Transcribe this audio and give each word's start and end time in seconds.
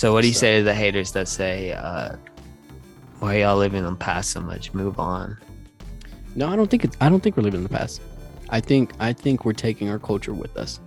So 0.00 0.14
what 0.14 0.22
do 0.22 0.28
you 0.28 0.32
So- 0.32 0.40
say 0.40 0.58
to 0.60 0.64
the 0.64 0.72
haters 0.74 1.12
that 1.12 1.28
say, 1.28 1.72
uh, 1.72 2.12
"Why 3.18 3.40
y'all 3.40 3.58
living 3.58 3.80
in 3.80 3.84
the 3.84 3.96
past 3.96 4.30
so 4.30 4.40
much? 4.40 4.72
Move 4.72 4.98
on." 4.98 5.36
No, 6.34 6.48
I 6.48 6.56
don't 6.56 6.70
think 6.70 6.84
it's. 6.84 6.96
I 7.02 7.10
don't 7.10 7.22
think 7.22 7.36
we're 7.36 7.42
living 7.42 7.58
in 7.58 7.64
the 7.64 7.76
past. 7.78 8.00
I 8.48 8.60
think 8.60 8.92
I 8.98 9.12
think 9.12 9.44
we're 9.44 9.52
taking 9.52 9.90
our 9.90 9.98
culture 9.98 10.32
with 10.32 10.56
us. 10.56 10.80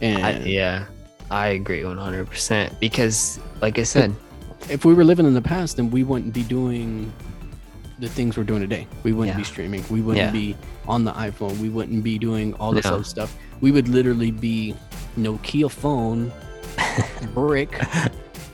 And 0.00 0.24
I, 0.24 0.38
yeah, 0.44 0.84
I 1.32 1.48
agree 1.48 1.84
one 1.84 1.98
hundred 1.98 2.30
percent 2.30 2.78
because, 2.78 3.40
like 3.60 3.80
I 3.80 3.82
said, 3.82 4.14
if 4.70 4.84
we 4.84 4.94
were 4.94 5.02
living 5.02 5.26
in 5.26 5.34
the 5.34 5.42
past, 5.42 5.74
then 5.76 5.90
we 5.90 6.04
wouldn't 6.04 6.32
be 6.32 6.44
doing 6.44 7.12
the 7.98 8.08
things 8.08 8.36
we're 8.36 8.44
doing 8.44 8.60
today. 8.60 8.86
We 9.02 9.12
wouldn't 9.12 9.36
be 9.36 9.42
streaming. 9.42 9.82
We 9.90 10.00
wouldn't 10.00 10.26
Yeah. 10.26 10.30
be 10.30 10.54
on 10.86 11.02
the 11.02 11.12
iPhone. 11.14 11.58
We 11.58 11.70
wouldn't 11.70 12.04
be 12.04 12.18
doing 12.20 12.54
all 12.60 12.70
this 12.70 12.84
No. 12.84 12.94
other 12.94 13.04
stuff. 13.04 13.36
We 13.60 13.72
would 13.72 13.88
literally 13.88 14.30
be 14.30 14.76
Nokia 15.18 15.68
phone 15.68 16.30
brick 17.34 17.80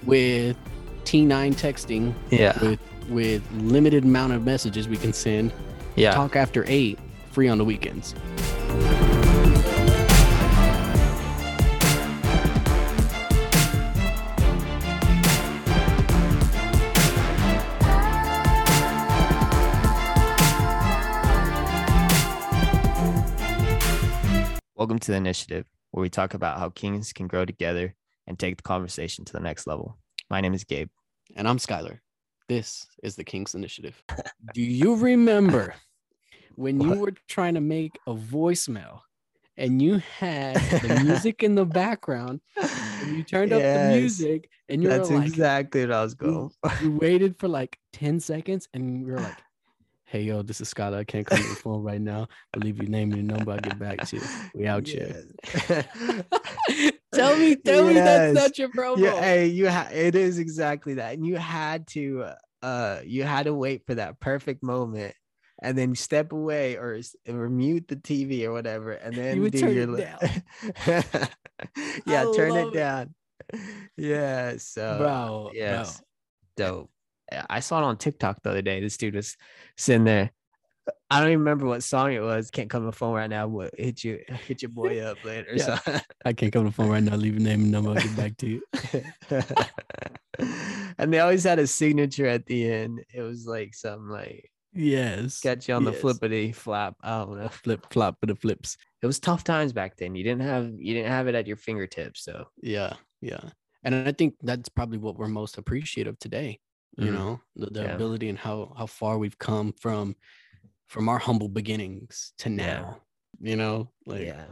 with 0.04 0.56
T9 1.04 1.54
texting 1.54 2.14
yeah, 2.30 2.58
with 2.60 2.80
with 3.08 3.42
limited 3.52 4.04
amount 4.04 4.32
of 4.32 4.44
messages 4.44 4.88
we 4.88 4.96
can 4.96 5.12
send. 5.12 5.52
yeah, 5.96 6.12
Talk 6.12 6.36
after 6.36 6.64
eight, 6.68 6.98
free 7.32 7.48
on 7.48 7.58
the 7.58 7.64
weekends. 7.64 8.14
Welcome 24.76 24.98
to 25.00 25.10
the 25.10 25.18
initiative, 25.18 25.66
where 25.90 26.00
we 26.00 26.08
talk 26.08 26.32
about 26.32 26.58
how 26.58 26.70
kings 26.70 27.12
can 27.12 27.26
grow 27.26 27.44
together 27.44 27.94
and 28.30 28.38
take 28.38 28.56
the 28.56 28.62
conversation 28.62 29.24
to 29.24 29.32
the 29.32 29.40
next 29.40 29.66
level. 29.66 29.98
My 30.30 30.40
name 30.40 30.54
is 30.54 30.62
Gabe. 30.62 30.88
And 31.34 31.48
I'm 31.48 31.58
Skylar. 31.58 31.98
This 32.48 32.86
is 33.02 33.16
the 33.16 33.24
King's 33.24 33.56
Initiative. 33.56 34.00
Do 34.54 34.62
you 34.62 34.94
remember 34.94 35.74
when 36.54 36.80
you 36.80 36.94
were 36.94 37.12
trying 37.26 37.54
to 37.54 37.60
make 37.60 37.98
a 38.06 38.14
voicemail 38.14 39.00
and 39.56 39.82
you 39.82 40.00
had 40.18 40.54
the 40.54 41.00
music 41.04 41.42
in 41.42 41.56
the 41.56 41.64
background 41.64 42.40
and 42.56 43.16
you 43.16 43.24
turned 43.24 43.52
up 43.52 43.62
the 43.62 43.98
music 43.98 44.48
and 44.68 44.80
you 44.80 44.90
were 44.90 44.98
That's 44.98 45.10
like, 45.10 45.26
exactly 45.26 45.80
what 45.80 45.92
I 45.92 46.02
was 46.04 46.14
going. 46.14 46.50
for. 46.62 46.72
you 46.84 46.92
waited 46.92 47.36
for 47.36 47.48
like 47.48 47.78
10 47.94 48.20
seconds 48.20 48.68
and 48.72 49.00
you 49.00 49.12
were 49.12 49.18
like, 49.18 49.38
hey, 50.10 50.22
yo, 50.22 50.42
this 50.42 50.60
is 50.60 50.72
Skylar. 50.74 50.98
I 50.98 51.04
can't 51.04 51.24
come 51.24 51.38
to 51.40 51.48
the 51.48 51.54
phone 51.64 51.82
right 51.84 52.00
now. 52.00 52.26
I'll 52.52 52.60
leave 52.60 52.78
your 52.78 52.88
name 52.88 53.12
and 53.12 53.26
your 53.26 53.36
number. 53.36 53.52
I'll 53.52 53.58
get 53.58 53.78
back 53.78 54.04
to 54.08 54.16
you. 54.16 54.22
We 54.54 54.66
out 54.66 54.86
here. 54.86 55.22
Tell 57.14 57.36
me, 57.36 57.56
tell 57.56 57.84
me 57.86 57.94
that's 57.94 58.34
Yes. 58.34 58.34
not 58.34 58.58
your 58.58 58.68
promo. 58.70 58.98
Yeah, 58.98 59.20
hey, 59.20 59.46
you 59.46 59.68
ha- 59.68 59.88
it 59.92 60.14
is 60.14 60.38
exactly 60.38 60.94
that. 60.94 61.14
And 61.14 61.26
you 61.26 61.36
had 61.36 61.86
to 61.88 62.26
uh 62.62 63.00
you 63.04 63.24
had 63.24 63.44
to 63.46 63.54
wait 63.54 63.84
for 63.86 63.94
that 63.96 64.20
perfect 64.20 64.62
moment 64.62 65.14
and 65.62 65.76
then 65.76 65.94
step 65.96 66.30
away 66.32 66.76
or, 66.76 67.00
or 67.28 67.48
mute 67.48 67.88
the 67.88 67.96
TV 67.96 68.44
or 68.44 68.52
whatever 68.52 68.92
and 68.92 69.14
then 69.16 69.40
would 69.40 69.52
do 69.52 69.60
turn 69.60 69.74
your 69.74 69.82
it 69.84 69.90
li- 69.90 70.06
yeah, 72.06 72.22
I 72.28 72.32
turn 72.36 72.56
it 72.56 72.68
it. 72.68 72.74
down. 72.74 73.14
Yeah, 73.96 74.54
so 74.58 74.98
bro, 74.98 75.50
yes. 75.52 76.00
Dope. 76.56 76.90
I 77.48 77.60
saw 77.60 77.78
it 77.80 77.84
on 77.84 77.96
TikTok 77.96 78.42
the 78.42 78.50
other 78.50 78.62
day. 78.62 78.80
This 78.80 78.96
dude 78.96 79.14
was 79.14 79.36
sitting 79.76 80.04
there. 80.04 80.30
I 81.10 81.20
don't 81.20 81.28
even 81.28 81.40
remember 81.40 81.66
what 81.66 81.82
song 81.82 82.12
it 82.12 82.22
was. 82.22 82.50
Can't 82.50 82.70
come 82.70 82.82
to 82.82 82.86
the 82.86 82.92
phone 82.92 83.14
right 83.14 83.30
now, 83.30 83.46
but 83.48 83.74
hit 83.78 84.02
you 84.02 84.20
hit 84.46 84.62
your 84.62 84.70
boy 84.70 85.00
up 85.00 85.22
later. 85.24 85.50
Yeah. 85.54 85.78
So 85.78 85.98
I 86.24 86.32
can't 86.32 86.52
come 86.52 86.64
to 86.64 86.70
the 86.70 86.74
phone 86.74 86.88
right 86.88 87.02
now. 87.02 87.16
Leave 87.16 87.34
your 87.34 87.42
name 87.42 87.62
and 87.62 87.70
number. 87.70 87.90
I'll 87.90 87.96
get 87.96 88.16
back 88.16 88.36
to 88.38 88.46
you. 88.48 88.62
and 90.98 91.12
they 91.12 91.20
always 91.20 91.44
had 91.44 91.58
a 91.58 91.66
signature 91.66 92.26
at 92.26 92.46
the 92.46 92.70
end. 92.70 93.04
It 93.12 93.22
was 93.22 93.46
like 93.46 93.74
something 93.74 94.08
like 94.08 94.50
Yes. 94.72 95.40
got 95.40 95.66
you 95.66 95.74
on 95.74 95.84
the 95.84 95.90
yes. 95.92 96.00
flippity 96.00 96.52
flap. 96.52 96.94
I 97.02 97.18
don't 97.18 97.38
know. 97.38 97.48
flip 97.48 97.86
flop 97.90 98.18
for 98.20 98.26
the 98.26 98.36
flips. 98.36 98.76
It 99.02 99.06
was 99.06 99.18
tough 99.18 99.42
times 99.42 99.72
back 99.72 99.96
then. 99.96 100.14
You 100.14 100.22
didn't 100.24 100.42
have 100.42 100.70
you 100.78 100.94
didn't 100.94 101.10
have 101.10 101.26
it 101.28 101.34
at 101.34 101.46
your 101.46 101.56
fingertips. 101.56 102.24
So 102.24 102.46
Yeah, 102.62 102.94
yeah. 103.20 103.40
And 103.82 103.94
I 103.94 104.12
think 104.12 104.34
that's 104.42 104.68
probably 104.68 104.98
what 104.98 105.16
we're 105.16 105.28
most 105.28 105.58
appreciative 105.58 106.18
today. 106.18 106.60
You 106.96 107.10
Mhm. 107.10 107.14
know, 107.14 107.40
the, 107.56 107.66
the 107.66 107.82
Yeah. 107.82 107.94
ability 107.94 108.28
and 108.28 108.38
how 108.38 108.74
how 108.76 108.86
far 108.86 109.18
we've 109.18 109.38
come 109.38 109.72
from 109.74 110.16
from 110.88 111.08
our 111.08 111.18
humble 111.18 111.48
beginnings 111.48 112.32
to 112.38 112.50
Yeah. 112.50 112.56
now. 112.56 113.02
You 113.40 113.56
know, 113.56 113.92
like 114.06 114.22
yeah, 114.26 114.46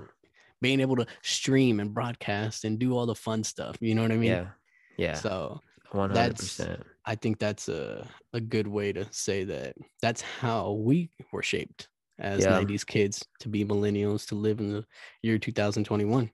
being 0.62 0.80
able 0.80 0.96
to 0.96 1.06
stream 1.22 1.80
and 1.80 1.92
broadcast 1.92 2.64
and 2.64 2.78
do 2.78 2.96
all 2.96 3.06
the 3.06 3.14
fun 3.14 3.44
stuff. 3.44 3.76
You 3.80 3.94
know 3.94 4.02
what 4.02 4.12
I 4.12 4.16
mean? 4.16 4.30
yeah, 4.30 4.50
yeah. 4.96 5.14
So 5.14 5.60
One 5.92 6.10
hundred 6.10 6.36
that's- 6.36 6.60
I 7.04 7.14
think 7.16 7.38
that's 7.38 7.68
a 7.68 8.06
a 8.32 8.40
good 8.40 8.66
way 8.68 8.92
to 8.92 9.10
say 9.12 9.44
that 9.44 9.74
that's 10.02 10.20
how 10.22 10.72
we 10.72 11.10
were 11.32 11.42
shaped 11.42 11.88
as 12.18 12.44
Yeah. 12.44 12.50
90s 12.60 12.84
kids 12.84 13.24
to 13.40 13.48
be 13.48 13.64
millennials 13.64 14.26
to 14.28 14.34
live 14.34 14.60
in 14.60 14.72
the 14.72 14.84
year 15.22 15.38
2021 15.38 16.30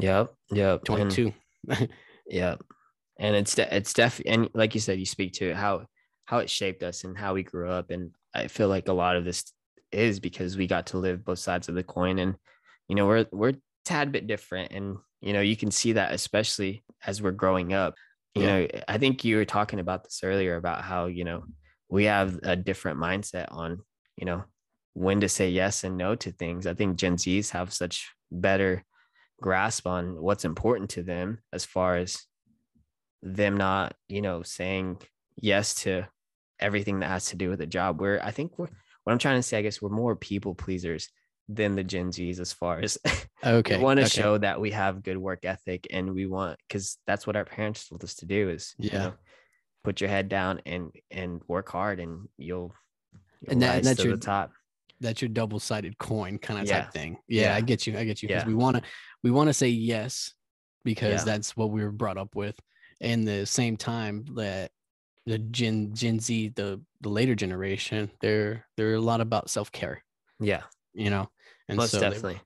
Yep, 0.00 0.34
yep. 0.52 0.78
and- 0.78 0.86
22 0.86 1.32
Yeah, 2.30 2.56
and 3.18 3.34
it's 3.36 3.58
it's 3.58 3.92
definitely 3.92 4.32
and 4.32 4.50
like 4.54 4.74
you 4.74 4.80
said, 4.80 4.98
you 4.98 5.06
speak 5.06 5.32
to 5.34 5.54
how 5.54 5.86
how 6.26 6.38
it 6.38 6.50
shaped 6.50 6.82
us 6.82 7.04
and 7.04 7.16
how 7.16 7.34
we 7.34 7.42
grew 7.42 7.70
up, 7.70 7.90
and 7.90 8.10
I 8.34 8.48
feel 8.48 8.68
like 8.68 8.88
a 8.88 8.92
lot 8.92 9.16
of 9.16 9.24
this 9.24 9.44
is 9.92 10.20
because 10.20 10.56
we 10.56 10.66
got 10.66 10.86
to 10.88 10.98
live 10.98 11.24
both 11.24 11.38
sides 11.38 11.68
of 11.68 11.74
the 11.74 11.82
coin, 11.82 12.18
and 12.18 12.36
you 12.88 12.94
know 12.94 13.06
we're 13.06 13.26
we're 13.32 13.54
tad 13.84 14.12
bit 14.12 14.26
different, 14.26 14.72
and 14.72 14.96
you 15.20 15.32
know 15.32 15.40
you 15.40 15.56
can 15.56 15.70
see 15.70 15.92
that 15.92 16.12
especially 16.12 16.84
as 17.06 17.22
we're 17.22 17.32
growing 17.32 17.72
up. 17.72 17.94
You 18.34 18.42
Yeah. 18.42 18.60
know, 18.60 18.68
I 18.88 18.98
think 18.98 19.24
you 19.24 19.36
were 19.36 19.44
talking 19.44 19.80
about 19.80 20.04
this 20.04 20.20
earlier 20.22 20.56
about 20.56 20.82
how 20.82 21.06
you 21.06 21.24
know 21.24 21.44
we 21.88 22.04
have 22.04 22.38
a 22.42 22.54
different 22.56 22.98
mindset 22.98 23.46
on 23.50 23.80
you 24.16 24.26
know 24.26 24.44
when 24.94 25.20
to 25.20 25.28
say 25.28 25.48
yes 25.50 25.84
and 25.84 25.96
no 25.96 26.14
to 26.16 26.30
things. 26.32 26.66
I 26.66 26.74
think 26.74 26.96
Gen 26.96 27.16
Zs 27.16 27.50
have 27.50 27.72
such 27.72 28.12
better 28.30 28.84
grasp 29.40 29.86
on 29.86 30.20
what's 30.20 30.44
important 30.44 30.90
to 30.90 31.02
them 31.02 31.38
as 31.52 31.64
far 31.64 31.96
as 31.96 32.27
them 33.22 33.56
not, 33.56 33.94
you 34.08 34.22
know, 34.22 34.42
saying 34.42 34.98
yes 35.36 35.74
to 35.82 36.04
everything 36.60 37.00
that 37.00 37.08
has 37.08 37.26
to 37.26 37.36
do 37.36 37.50
with 37.50 37.60
a 37.60 37.66
job. 37.66 38.00
Where 38.00 38.24
I 38.24 38.30
think 38.30 38.58
we're 38.58 38.68
what 39.04 39.12
I'm 39.12 39.18
trying 39.18 39.38
to 39.38 39.42
say, 39.42 39.58
I 39.58 39.62
guess 39.62 39.80
we're 39.80 39.88
more 39.90 40.16
people 40.16 40.54
pleasers 40.54 41.08
than 41.48 41.74
the 41.76 41.84
Gen 41.84 42.10
Zs 42.10 42.40
as 42.40 42.52
far 42.52 42.78
as 42.80 42.98
okay 43.44 43.78
we 43.78 43.82
want 43.82 43.98
to 43.98 44.04
okay. 44.04 44.20
show 44.20 44.36
that 44.36 44.60
we 44.60 44.70
have 44.72 45.02
good 45.02 45.16
work 45.16 45.44
ethic 45.46 45.86
and 45.90 46.12
we 46.14 46.26
want 46.26 46.58
because 46.68 46.98
that's 47.06 47.26
what 47.26 47.36
our 47.36 47.44
parents 47.46 47.88
told 47.88 48.04
us 48.04 48.16
to 48.16 48.26
do 48.26 48.50
is 48.50 48.74
you 48.78 48.90
Yeah. 48.92 48.98
know, 48.98 49.12
put 49.82 50.00
your 50.02 50.10
head 50.10 50.28
down 50.28 50.60
and 50.66 50.90
and 51.10 51.40
work 51.48 51.70
hard 51.70 52.00
and 52.00 52.28
you'll, 52.36 52.74
you'll 53.40 53.52
And 53.52 53.62
that- 53.62 53.76
and 53.76 53.84
that's 53.86 54.00
to 54.02 54.08
your- 54.08 54.16
the 54.16 54.22
top. 54.22 54.52
that's 55.00 55.22
your 55.22 55.30
double-sided 55.30 55.96
coin 55.96 56.36
kind 56.38 56.60
of 56.60 56.66
Yeah. 56.66 56.82
type 56.82 56.92
thing 56.92 57.16
yeah, 57.28 57.54
i 57.54 57.62
get 57.62 57.86
you 57.86 57.96
i 57.96 58.04
get 58.04 58.20
you 58.22 58.28
because 58.28 58.42
Yeah. 58.42 58.48
we 58.48 58.54
want 58.54 58.76
to 58.76 58.82
we 59.22 59.30
want 59.30 59.48
to 59.48 59.54
say 59.54 59.68
yes 59.68 60.34
because 60.84 61.20
Yeah. 61.20 61.32
that's 61.32 61.56
what 61.56 61.70
we 61.70 61.82
were 61.82 61.92
brought 61.92 62.18
up 62.18 62.34
with 62.36 62.58
and 63.00 63.26
the 63.26 63.46
same 63.46 63.76
time 63.76 64.24
that 64.34 64.70
the 65.26 65.38
gen 65.38 65.92
gen 65.94 66.18
z 66.18 66.48
the 66.56 66.80
the 67.00 67.08
later 67.08 67.34
generation 67.34 68.10
they're 68.20 68.64
they're 68.76 68.94
a 68.94 69.00
lot 69.00 69.20
about 69.20 69.50
self-care 69.50 70.02
Yeah, 70.40 70.62
you 70.94 71.10
know 71.10 71.28
and 71.68 71.76
most 71.76 71.90
so 71.92 71.98
they- 72.00 72.08
definitely. 72.10 72.40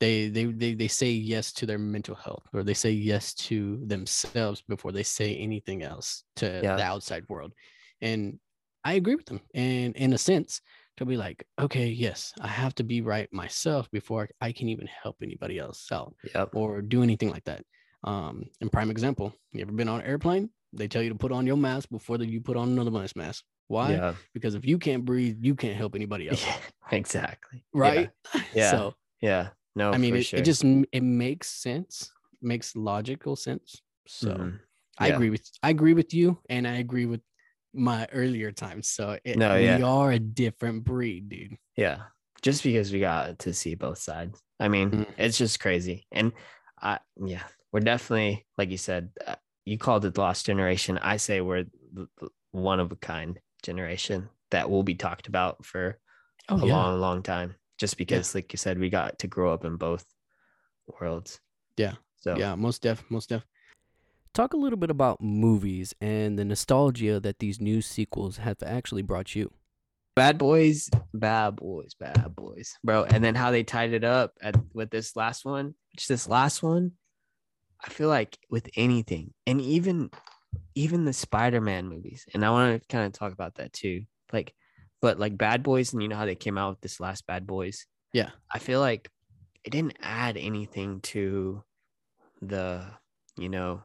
they 0.00 0.28
they 0.28 0.44
they 0.44 0.74
they 0.74 0.88
say 0.88 1.10
yes 1.10 1.52
to 1.54 1.66
their 1.66 1.78
mental 1.78 2.14
health 2.14 2.44
or 2.52 2.62
they 2.62 2.74
say 2.74 2.90
yes 2.92 3.34
to 3.34 3.80
themselves 3.86 4.62
before 4.68 4.92
they 4.92 5.02
say 5.02 5.34
anything 5.36 5.82
else 5.82 6.24
to 6.36 6.46
Yeah. 6.62 6.76
the 6.76 6.82
outside 6.82 7.24
world 7.28 7.52
and 8.00 8.38
i 8.84 8.92
agree 8.94 9.16
with 9.16 9.26
them 9.26 9.40
and 9.54 9.96
in 9.96 10.12
a 10.12 10.18
sense 10.18 10.60
to 10.98 11.04
be 11.04 11.16
like 11.16 11.44
okay 11.58 11.88
yes 11.88 12.32
i 12.40 12.46
have 12.48 12.74
to 12.76 12.84
be 12.84 13.00
right 13.00 13.28
myself 13.32 13.90
before 13.90 14.28
i 14.40 14.52
can 14.52 14.68
even 14.68 14.86
help 15.02 15.16
anybody 15.22 15.58
else 15.58 15.90
out 15.90 16.14
Yep. 16.34 16.54
or 16.54 16.82
do 16.82 17.02
anything 17.02 17.30
like 17.30 17.44
that 17.44 17.64
um 18.04 18.44
and 18.60 18.70
prime 18.70 18.90
example 18.90 19.34
you 19.52 19.60
ever 19.62 19.72
been 19.72 19.88
on 19.88 20.00
an 20.00 20.06
airplane 20.06 20.48
they 20.72 20.86
tell 20.86 21.02
you 21.02 21.08
to 21.08 21.14
put 21.14 21.32
on 21.32 21.46
your 21.46 21.56
mask 21.56 21.88
before 21.90 22.18
that 22.18 22.28
you 22.28 22.40
put 22.40 22.56
on 22.56 22.68
another 22.68 22.90
one's 22.90 23.16
mask 23.16 23.44
why 23.68 23.92
Yeah. 23.92 24.14
because 24.34 24.54
if 24.54 24.64
you 24.64 24.78
can't 24.78 25.04
breathe 25.04 25.38
you 25.40 25.54
can't 25.54 25.76
help 25.76 25.94
anybody 25.94 26.28
else 26.30 26.44
Yeah, 26.46 26.56
exactly. 26.92 27.64
Right 27.74 28.10
Yeah. 28.54 28.70
so 28.70 28.94
Yeah. 29.20 29.48
No, 29.74 29.92
I 29.92 29.98
mean, 29.98 30.14
it, 30.16 30.24
sure. 30.26 30.38
it 30.40 30.44
just 30.44 30.64
it 30.64 31.02
makes 31.02 31.48
sense, 31.48 32.10
makes 32.42 32.74
logical 32.74 33.36
sense. 33.36 33.80
So 34.06 34.30
Mhm. 34.30 34.60
I 34.98 35.08
Yeah. 35.08 35.14
agree 35.14 35.30
with 35.30 35.42
I 35.62 35.70
agree 35.70 35.94
with 35.94 36.12
you, 36.14 36.38
and 36.48 36.66
I 36.66 36.76
agree 36.78 37.06
with 37.06 37.20
my 37.74 38.08
earlier 38.12 38.50
times. 38.50 38.88
So 38.88 39.18
it, 39.24 39.36
No, 39.36 39.54
we 39.54 39.82
are 39.82 40.10
a 40.12 40.18
different 40.18 40.84
breed, 40.84 41.28
dude. 41.28 41.58
Yeah. 41.76 41.98
Just 42.42 42.62
because 42.62 42.92
we 42.92 42.98
got 43.00 43.38
to 43.40 43.52
see 43.54 43.74
both 43.76 43.98
sides. 43.98 44.40
I 44.58 44.66
mean, 44.68 44.90
Mm. 44.90 45.14
it's 45.16 45.38
just 45.38 45.60
crazy. 45.60 46.06
And 46.10 46.32
I, 46.80 46.98
yeah, 47.24 47.46
we're 47.72 47.80
definitely, 47.80 48.46
like 48.56 48.70
you 48.70 48.78
said, 48.78 49.10
uh, 49.26 49.36
you 49.64 49.78
called 49.78 50.04
it 50.04 50.14
the 50.14 50.20
lost 50.20 50.46
generation. 50.46 50.98
I 50.98 51.18
say 51.18 51.40
we're 51.40 51.64
the, 51.92 52.08
the 52.20 52.28
one 52.52 52.80
of 52.80 52.92
a 52.92 52.96
kind 52.96 53.38
generation 53.62 54.28
that 54.50 54.70
will 54.70 54.82
be 54.82 54.94
talked 54.94 55.28
about 55.28 55.64
for 55.64 55.98
Oh 56.48 56.56
a 56.56 56.66
yeah, 56.66 56.74
long, 56.74 57.00
long 57.00 57.22
time. 57.22 57.54
Just 57.78 57.96
because, 57.96 58.34
like 58.34 58.52
you 58.52 58.56
said, 58.56 58.78
we 58.78 58.90
got 58.90 59.18
to 59.20 59.28
grow 59.28 59.52
up 59.52 59.64
in 59.64 59.76
both 59.76 60.04
worlds. 61.00 61.40
Yeah. 61.76 61.94
So, 62.16 62.36
yeah, 62.36 62.54
most 62.56 62.82
def, 62.82 63.04
most 63.08 63.28
def. 63.28 63.46
Talk 64.34 64.52
a 64.52 64.56
little 64.56 64.78
bit 64.78 64.90
about 64.90 65.20
movies 65.20 65.94
and 66.00 66.38
the 66.38 66.44
nostalgia 66.44 67.20
that 67.20 67.38
these 67.38 67.60
new 67.60 67.80
sequels 67.80 68.38
have 68.38 68.56
actually 68.64 69.02
brought 69.02 69.36
you. 69.36 69.52
Bad 70.16 70.38
boys, 70.38 70.90
bad 71.14 71.56
boys, 71.56 71.94
bad 71.94 72.34
boys, 72.34 72.76
bro. 72.82 73.04
And 73.04 73.22
then 73.22 73.36
how 73.36 73.52
they 73.52 73.62
tied 73.62 73.92
it 73.92 74.02
up 74.02 74.32
at 74.42 74.56
with 74.74 74.90
this 74.90 75.14
last 75.14 75.44
one, 75.44 75.74
which 75.92 76.08
this 76.08 76.28
last 76.28 76.62
one, 76.62 76.92
I 77.84 77.90
feel 77.90 78.08
like 78.08 78.38
with 78.50 78.68
anything, 78.76 79.32
and 79.46 79.60
even 79.60 80.10
even 80.74 81.04
the 81.04 81.12
Spider-Man 81.12 81.88
movies, 81.88 82.26
and 82.34 82.44
I 82.44 82.50
want 82.50 82.80
to 82.80 82.88
kind 82.88 83.06
of 83.06 83.12
talk 83.12 83.32
about 83.32 83.56
that 83.56 83.72
too. 83.72 84.04
Like, 84.32 84.54
but 85.00 85.18
like 85.18 85.38
Bad 85.38 85.62
Boys, 85.62 85.92
and 85.92 86.02
you 86.02 86.08
know 86.08 86.16
how 86.16 86.26
they 86.26 86.34
came 86.34 86.58
out 86.58 86.70
with 86.70 86.80
this 86.80 87.00
last 87.00 87.26
Bad 87.26 87.46
Boys. 87.46 87.86
Yeah. 88.12 88.30
I 88.52 88.58
feel 88.58 88.80
like 88.80 89.10
it 89.64 89.70
didn't 89.70 89.98
add 90.00 90.36
anything 90.36 91.00
to 91.00 91.62
the, 92.40 92.86
you 93.36 93.48
know, 93.48 93.82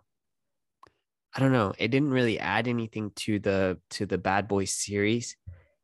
I 1.35 1.39
don't 1.39 1.51
know. 1.51 1.73
It 1.77 1.89
didn't 1.89 2.11
really 2.11 2.39
add 2.39 2.67
anything 2.67 3.11
to 3.17 3.39
the 3.39 3.79
to 3.91 4.05
the 4.05 4.19
Bad 4.19 4.47
Boys 4.47 4.71
series, 4.71 5.35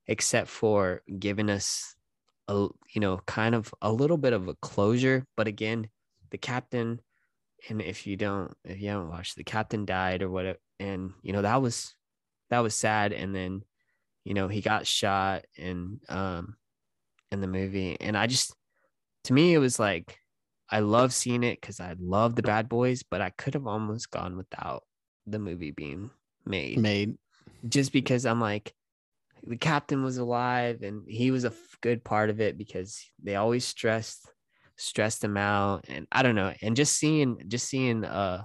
except 0.07 0.47
for 0.47 1.01
giving 1.17 1.49
us 1.49 1.95
a 2.47 2.67
you 2.93 3.01
know 3.01 3.19
kind 3.25 3.55
of 3.55 3.73
a 3.81 3.91
little 3.91 4.17
bit 4.17 4.33
of 4.33 4.47
a 4.47 4.55
closure. 4.55 5.25
But 5.35 5.47
again, 5.47 5.89
the 6.29 6.37
captain, 6.37 7.01
and 7.67 7.81
if 7.81 8.07
you 8.07 8.15
don't, 8.15 8.53
if 8.63 8.79
you 8.79 8.89
haven't 8.89 9.09
watched, 9.09 9.35
the 9.35 9.43
captain 9.43 9.85
died 9.85 10.21
or 10.21 10.29
whatever, 10.29 10.59
and 10.79 11.11
you 11.21 11.33
know 11.33 11.41
that 11.41 11.61
was 11.61 11.93
that 12.49 12.59
was 12.59 12.75
sad. 12.75 13.13
And 13.13 13.35
then, 13.35 13.63
you 14.23 14.33
know, 14.33 14.47
he 14.47 14.61
got 14.61 14.87
shot 14.87 15.45
in 15.55 15.99
um 16.09 16.55
in 17.31 17.41
the 17.41 17.47
movie, 17.47 17.97
and 17.99 18.17
I 18.17 18.27
just 18.27 18.53
to 19.25 19.33
me 19.33 19.53
it 19.53 19.59
was 19.59 19.79
like 19.79 20.17
I 20.69 20.79
love 20.79 21.13
seeing 21.13 21.43
it 21.43 21.59
because 21.59 21.79
I 21.79 21.95
love 21.99 22.35
the 22.35 22.43
Bad 22.43 22.69
Boys, 22.69 23.03
but 23.03 23.21
I 23.21 23.31
could 23.31 23.55
have 23.55 23.67
almost 23.67 24.11
gone 24.11 24.37
without 24.37 24.83
the 25.25 25.39
movie 25.39 25.71
being 25.71 26.11
made 26.45 26.79
Made. 26.79 27.17
just 27.67 27.91
because 27.91 28.25
I'm 28.25 28.39
like 28.39 28.73
the 29.43 29.57
captain 29.57 30.03
was 30.03 30.17
alive 30.17 30.81
and 30.81 31.03
he 31.07 31.31
was 31.31 31.45
a 31.45 31.53
good 31.81 32.03
part 32.03 32.29
of 32.29 32.41
it 32.41 32.57
because 32.57 33.03
they 33.21 33.35
always 33.35 33.65
stressed 33.65 34.27
stressed 34.79 35.23
him 35.23 35.37
out 35.37 35.85
and 35.89 36.07
I 36.11 36.23
don't 36.23 36.35
know 36.35 36.53
and 36.61 36.75
just 36.75 36.97
seeing 36.97 37.41
just 37.47 37.67
seeing 37.67 38.05
uh 38.05 38.43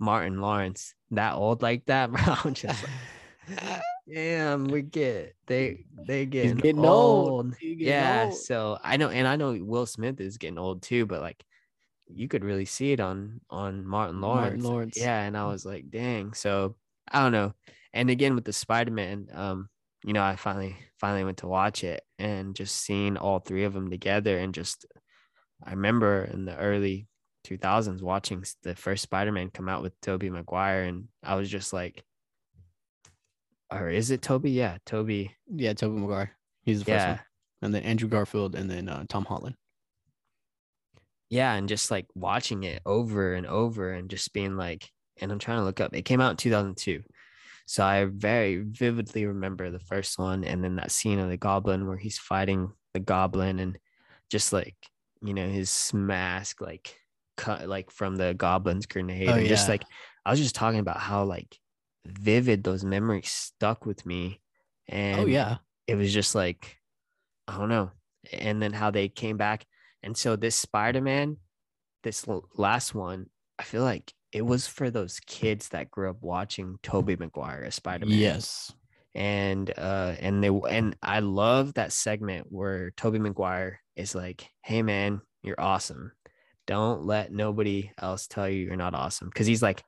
Martin 0.00 0.40
Lawrence 0.40 0.94
that 1.10 1.34
old 1.34 1.62
like 1.62 1.84
that 1.86 2.10
bro 2.12 2.34
I'm 2.44 2.54
just 2.54 2.82
like 2.82 3.82
damn 4.12 4.64
we 4.64 4.82
get 4.82 5.34
they 5.46 5.84
they 6.06 6.26
getting, 6.26 6.56
getting 6.56 6.78
old, 6.84 7.28
old. 7.28 7.58
Getting 7.58 7.80
yeah 7.80 8.24
old. 8.26 8.34
so 8.34 8.78
I 8.82 8.96
know 8.96 9.10
and 9.10 9.28
I 9.28 9.36
know 9.36 9.56
Will 9.60 9.86
Smith 9.86 10.20
is 10.20 10.38
getting 10.38 10.58
old 10.58 10.82
too 10.82 11.04
but 11.06 11.20
like 11.20 11.44
you 12.08 12.28
could 12.28 12.44
really 12.44 12.64
see 12.64 12.92
it 12.92 13.00
on 13.00 13.40
on 13.50 13.86
Martin 13.86 14.20
Lawrence 14.20 14.62
Martin 14.62 14.62
Lawrence. 14.62 14.96
yeah 14.98 15.20
and 15.22 15.36
I 15.36 15.46
was 15.46 15.66
like 15.66 15.90
dang 15.90 16.32
so 16.32 16.76
I 17.10 17.22
don't 17.22 17.32
know 17.32 17.52
and 17.92 18.08
again 18.08 18.34
with 18.34 18.44
the 18.44 18.52
Spider-Man 18.52 19.28
um 19.32 19.68
you 20.02 20.14
know 20.14 20.22
I 20.22 20.36
finally 20.36 20.76
finally 20.98 21.24
went 21.24 21.38
to 21.38 21.46
watch 21.46 21.84
it 21.84 22.02
and 22.18 22.54
just 22.54 22.76
seeing 22.76 23.16
all 23.18 23.38
three 23.38 23.64
of 23.64 23.74
them 23.74 23.90
together 23.90 24.38
and 24.38 24.54
just 24.54 24.86
I 25.62 25.70
remember 25.70 26.24
in 26.24 26.44
the 26.44 26.56
early 26.56 27.08
2000s 27.46 28.00
watching 28.02 28.42
the 28.62 28.74
first 28.74 29.02
Spider-Man 29.02 29.50
come 29.50 29.68
out 29.68 29.82
with 29.82 29.98
Tobey 30.00 30.30
Maguire 30.30 30.84
and 30.84 31.08
I 31.22 31.34
was 31.36 31.50
just 31.50 31.72
like 31.72 32.02
or 33.70 33.88
is 33.90 34.10
it 34.10 34.22
Toby 34.22 34.50
yeah 34.52 34.78
Toby 34.86 35.34
Yeah, 35.54 35.74
Tobey 35.74 35.98
Maguire. 36.00 36.32
He's 36.62 36.78
the 36.80 36.84
first 36.86 37.06
yeah 37.06 37.10
one. 37.10 37.20
And 37.62 37.74
then 37.74 37.82
Andrew 37.82 38.08
Garfield 38.08 38.54
and 38.54 38.70
then 38.70 38.88
uh, 38.88 39.04
Tom 39.08 39.24
Holland. 39.24 39.56
yeah 41.30 41.54
and 41.54 41.68
just 41.68 41.90
like 41.90 42.06
watching 42.14 42.64
it 42.64 42.80
over 42.86 43.34
and 43.34 43.46
over 43.46 43.92
and 43.92 44.08
just 44.10 44.32
being 44.32 44.56
like 44.56 44.90
and 45.20 45.32
i'm 45.32 45.38
trying 45.38 45.58
to 45.58 45.64
look 45.64 45.80
up 45.80 45.94
it 45.94 46.04
came 46.04 46.20
out 46.20 46.30
in 46.32 46.36
2002 46.36 47.02
so 47.66 47.84
i 47.84 48.04
very 48.04 48.58
vividly 48.58 49.24
remember 49.26 49.70
the 49.70 49.78
first 49.80 50.18
one 50.18 50.44
and 50.44 50.62
then 50.62 50.76
that 50.76 50.90
scene 50.90 51.18
of 51.18 51.28
the 51.30 51.36
goblin 51.36 51.86
where 51.86 51.96
he's 51.96 52.18
fighting 52.18 52.70
the 52.92 53.00
goblin 53.00 53.58
and 53.58 53.78
just 54.30 54.52
like 54.52 54.76
you 55.24 55.34
know 55.34 55.48
his 55.48 55.92
mask 55.94 56.60
like 56.60 57.00
cut 57.36 57.68
like 57.68 57.90
from 57.90 58.16
the 58.16 58.34
goblin's 58.34 58.86
grenade 58.86 59.28
Oh, 59.28 59.34
and 59.34 59.48
just 59.48 59.68
like 59.68 59.82
i 60.24 60.30
was 60.30 60.38
just 60.38 60.54
talking 60.54 60.78
about 60.80 60.98
how 60.98 61.24
like 61.24 61.58
vivid 62.06 62.62
those 62.62 62.84
memories 62.84 63.30
stuck 63.30 63.86
with 63.86 64.04
me 64.06 64.40
and 64.88 65.20
oh 65.20 65.26
yeah. 65.26 65.56
it 65.86 65.96
was 65.96 66.12
just 66.12 66.34
like 66.34 66.78
I 67.46 67.58
don't 67.58 67.68
know. 67.68 67.90
And 68.32 68.62
then 68.62 68.72
how 68.72 68.90
they 68.90 69.08
came 69.08 69.36
back. 69.36 69.66
And 70.02 70.16
so 70.16 70.36
this 70.36 70.56
Spider-Man, 70.56 71.36
this 72.02 72.26
l- 72.28 72.48
last 72.56 72.94
one, 72.94 73.26
I 73.58 73.62
feel 73.64 73.82
like 73.82 74.12
it 74.32 74.42
was 74.42 74.66
for 74.66 74.90
those 74.90 75.20
kids 75.20 75.68
that 75.70 75.90
grew 75.90 76.10
up 76.10 76.22
watching 76.22 76.78
Tobey 76.82 77.16
Maguire 77.16 77.64
as 77.66 77.74
Spider-Man. 77.76 78.18
Yes. 78.18 78.72
And 79.14 79.72
uh 79.78 80.14
and 80.18 80.42
they 80.42 80.48
and 80.48 80.96
I 81.02 81.20
love 81.20 81.74
that 81.74 81.92
segment 81.92 82.46
where 82.50 82.90
Tobey 82.92 83.20
Maguire 83.20 83.80
is 83.96 84.14
like, 84.14 84.48
"Hey 84.62 84.82
man, 84.82 85.20
you're 85.42 85.60
awesome. 85.60 86.12
Don't 86.66 87.04
let 87.04 87.32
nobody 87.32 87.90
else 87.98 88.26
tell 88.26 88.48
you 88.48 88.64
you're 88.66 88.76
not 88.76 88.94
awesome." 88.94 89.30
Cuz 89.30 89.46
he's 89.46 89.62
like, 89.62 89.82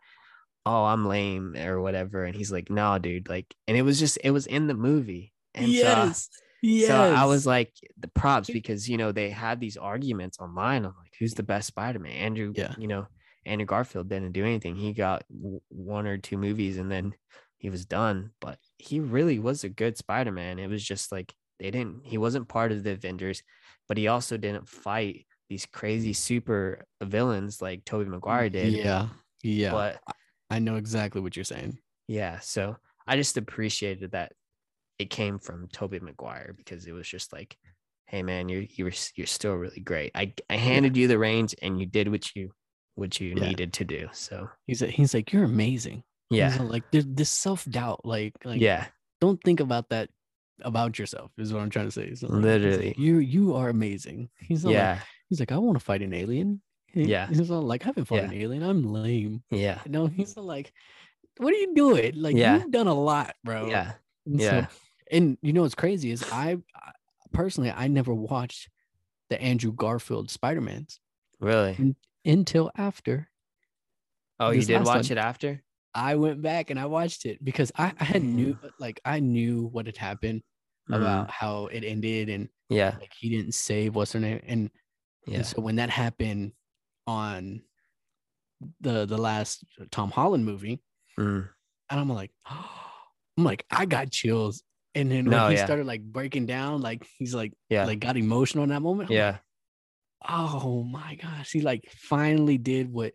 "Oh, 0.65 0.85
I'm 0.85 1.07
lame" 1.07 1.57
or 1.57 1.81
whatever 1.81 2.25
and 2.25 2.35
he's 2.37 2.53
like, 2.53 2.71
"No, 2.71 2.99
dude." 2.99 3.29
Like 3.29 3.55
and 3.67 3.77
it 3.77 3.83
was 3.83 3.99
just 3.99 4.19
it 4.25 4.31
was 4.31 4.47
in 4.47 4.67
the 4.67 4.75
movie. 4.75 5.33
And 5.55 5.67
so 5.67 5.71
I- 5.71 6.05
yes. 6.05 6.29
yes. 6.63 6.89
so 6.89 6.97
I 6.97 7.25
was 7.25 7.47
like 7.47 7.73
the 7.99 8.09
props 8.09 8.51
because 8.51 8.89
you 8.89 8.97
know 8.99 9.13
they 9.13 9.31
had 9.31 9.61
these 9.61 9.77
arguments 9.77 10.39
online. 10.39 10.85
I'm 10.85 10.95
like, 11.01 11.15
who's 11.19 11.35
the 11.35 11.43
best 11.43 11.69
Spider-Man? 11.69 12.13
Andrew, 12.13 12.53
Yeah. 12.55 12.75
you 12.79 12.89
know, 12.89 13.07
Andrew 13.47 13.65
Garfield 13.67 14.09
didn't 14.09 14.33
do 14.33 14.45
anything. 14.45 14.77
He 14.77 14.93
got 14.93 15.25
one 15.69 16.07
or 16.07 16.19
two 16.19 16.37
movies 16.37 16.77
and 16.79 16.91
then 16.91 17.15
he 17.59 17.71
was 17.71 17.87
done. 17.87 18.33
But 18.41 18.59
he 18.77 19.01
really 19.01 19.39
was 19.39 19.65
a 19.65 19.69
good 19.71 19.97
Spider-Man. 19.97 20.59
It 20.59 20.67
was 20.69 20.85
just 20.85 21.11
like 21.13 21.33
they 21.59 21.71
didn't. 21.71 22.03
He 22.05 22.19
wasn't 22.19 22.49
part 22.49 22.71
of 22.73 22.83
the 22.85 22.91
Avengers, 22.93 23.43
but 23.89 23.97
he 23.99 24.09
also 24.09 24.37
didn't 24.37 24.69
fight 24.69 25.27
these 25.49 25.67
crazy 25.67 26.13
super 26.13 26.85
villains 27.03 27.63
like 27.63 27.85
Tobey 27.85 28.09
Maguire 28.11 28.51
did. 28.51 28.73
Yeah. 28.75 29.09
Yeah. 29.43 29.71
But 29.73 30.01
I 30.51 30.59
know 30.59 30.77
exactly 30.77 31.21
what 31.21 31.37
you're 31.37 31.45
saying. 31.45 31.79
yeah, 32.09 32.39
so 32.41 32.77
I 33.07 33.17
just 33.17 33.37
appreciated 33.37 34.13
that 34.13 34.33
it 34.99 35.11
came 35.11 35.39
from 35.39 35.69
Tobey 35.69 36.01
Maguire 36.01 36.55
because 36.57 36.87
it 36.87 36.93
was 36.93 37.07
just 37.07 37.33
like, 37.33 37.57
hey 38.07 38.23
man, 38.23 38.49
you're 38.49 38.65
you're 38.71 38.93
you're 39.15 39.27
still 39.27 39.55
really 39.55 39.81
great. 39.81 40.13
I 40.15 40.33
I 40.51 40.57
handed 40.57 40.97
you 40.97 41.07
the 41.09 41.19
reins 41.19 41.55
and 41.61 41.79
you 41.79 41.87
did 41.87 42.09
what 42.09 42.35
you 42.35 42.51
what 42.95 43.21
you 43.21 43.35
Yeah. 43.35 43.49
needed 43.49 43.73
to 43.75 43.85
do. 43.85 44.09
So 44.13 44.49
He's 44.67 44.83
like, 44.83 44.91
he's 44.91 45.15
like, 45.15 45.33
you're 45.33 45.45
amazing. 45.45 46.03
Yeah, 46.31 46.57
all 46.59 46.67
like 46.67 46.85
this 46.91 47.31
self 47.31 47.65
doubt. 47.67 48.05
Like, 48.05 48.35
like 48.45 48.61
yeah, 48.61 48.87
don't 49.21 49.41
think 49.45 49.61
about 49.61 49.91
that 49.91 50.09
about 50.63 50.99
yourself. 50.99 51.31
Is 51.39 51.53
what 51.53 51.63
I'm 51.63 51.71
trying 51.71 51.87
to 51.87 51.91
say. 51.91 52.07
So, 52.15 52.27
he's 52.27 52.31
like, 52.31 52.43
Literally. 52.43 52.95
you 52.99 53.19
you 53.19 53.55
are 53.55 53.69
amazing. 53.69 54.29
He's 54.39 54.65
all 54.65 54.71
like, 54.73 54.79
yeah, 54.79 54.99
he's 55.29 55.41
like, 55.41 55.53
I 55.53 55.59
want 55.59 55.79
to 55.79 55.85
fight 55.85 56.03
an 56.03 56.13
alien. 56.15 56.61
He- 56.93 57.05
Yeah. 57.05 57.27
He's 57.29 57.51
all 57.51 57.63
like, 57.63 57.83
I 57.85 57.87
haven't 57.89 58.07
fought 58.07 58.17
Yeah. 58.17 58.25
an 58.25 58.35
alien. 58.35 58.63
I'm 58.63 58.83
lame. 58.93 59.43
yeah, 59.51 59.81
No, 59.87 60.07
he's 60.07 60.37
like, 60.37 60.73
what 61.39 61.53
are 61.53 61.57
you 61.59 61.75
doing? 61.75 62.13
Like, 62.17 62.37
Yeah. 62.37 62.57
you've 62.59 62.71
done 62.71 62.87
a 62.87 62.95
lot, 62.95 63.35
bro. 63.45 63.69
yeah, 63.69 63.95
And 64.25 64.41
so- 64.41 64.47
yeah. 64.47 64.67
and 65.11 65.37
you 65.43 65.53
know 65.53 65.63
what's 65.63 65.75
crazy 65.75 66.11
is 66.11 66.23
I 66.33 66.57
I- 66.75 66.93
personally 67.33 67.71
I 67.71 67.89
never 67.89 68.15
watched 68.15 68.71
the 69.29 69.41
Andrew 69.43 69.73
Garfield 69.73 70.31
Spider 70.31 70.61
Mans 70.63 71.01
Really? 71.41 71.95
until 72.25 72.71
after 72.77 73.29
Oh, 74.41 74.51
you 74.51 74.63
did 74.63 74.85
watch 74.85 75.11
it 75.11 75.19
after? 75.19 75.63
I 75.97 76.17
went 76.17 76.43
back 76.43 76.71
and 76.71 76.79
I 76.79 76.87
watched 76.87 77.25
it 77.27 77.43
because 77.45 77.73
I, 77.77 77.93
I 77.99 78.05
had 78.05 78.23
knew 78.23 78.55
Mm. 78.55 78.71
like 78.79 79.01
I 79.05 79.21
knew 79.21 79.67
what 79.67 79.87
had 79.87 79.97
happened 79.97 80.43
Mm, 80.89 80.95
about 80.97 81.31
how 81.31 81.67
it 81.67 81.83
ended 81.85 82.29
and 82.29 82.49
yeah, 82.69 82.97
like 83.01 83.13
he 83.19 83.31
didn't 83.31 83.55
save 83.55 83.97
what's 83.97 84.13
her 84.13 84.21
name 84.21 84.41
and, 84.47 84.71
yeah, 85.27 85.37
and 85.39 85.47
so 85.47 85.61
when 85.61 85.77
that 85.77 85.91
happened 85.91 86.53
on 87.09 87.63
the 88.81 89.07
the 89.07 89.19
last 89.19 89.65
Tom 89.91 90.11
Holland 90.11 90.45
movie 90.45 90.83
mm, 91.19 91.49
and 91.91 92.01
I'm 92.01 92.09
like 92.09 92.33
I'm 92.47 93.45
like 93.45 93.65
I 93.71 93.87
got 93.87 94.11
chills. 94.11 94.63
And 94.95 95.11
then 95.13 95.27
when 95.27 95.33
No, 95.33 95.49
he 95.49 95.57
yeah. 95.57 95.65
started 95.65 95.87
like 95.87 96.03
breaking 96.03 96.47
down 96.47 96.81
like 96.81 97.07
he's 97.19 97.35
like 97.35 97.53
yeah, 97.69 97.85
like 97.87 98.01
got 98.01 98.17
emotional 98.17 98.65
in 98.65 98.71
that 98.71 98.81
moment. 98.81 99.11
I'm 99.11 99.17
like, 99.17 99.25
yeah, 99.25 99.39
oh 100.29 100.83
my 100.85 101.17
gosh. 101.17 101.53
He 101.53 101.61
like 101.61 101.85
finally 101.91 102.59
did 102.59 102.93
what 102.93 103.13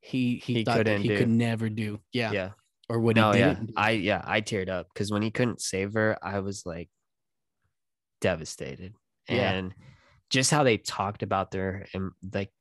he 0.00 0.36
he, 0.44 0.54
He 0.54 0.64
thought 0.64 0.84
that 0.84 1.00
he 1.00 1.08
do. 1.08 1.16
could 1.18 1.28
never 1.28 1.68
do 1.68 2.00
yeah, 2.12 2.32
yeah. 2.32 2.50
or 2.88 3.00
what 3.00 3.16
No, 3.16 3.32
he 3.32 3.38
yeah. 3.40 3.48
didn't 3.54 3.66
do. 3.66 3.72
I 3.76 3.90
yeah, 3.90 4.22
I 4.24 4.40
teared 4.40 4.68
up 4.68 4.88
because 4.92 5.10
when 5.12 5.22
he 5.22 5.30
couldn't 5.30 5.60
save 5.60 5.92
her, 5.94 6.16
I 6.22 6.40
was 6.40 6.64
like 6.66 6.88
devastated. 8.20 8.94
Yeah. 9.28 9.52
And 9.52 9.74
just 10.30 10.50
how 10.50 10.62
they 10.62 10.76
talked 10.76 11.22
about 11.22 11.50
their 11.50 11.86
em- 11.94 12.14
like 12.32 12.52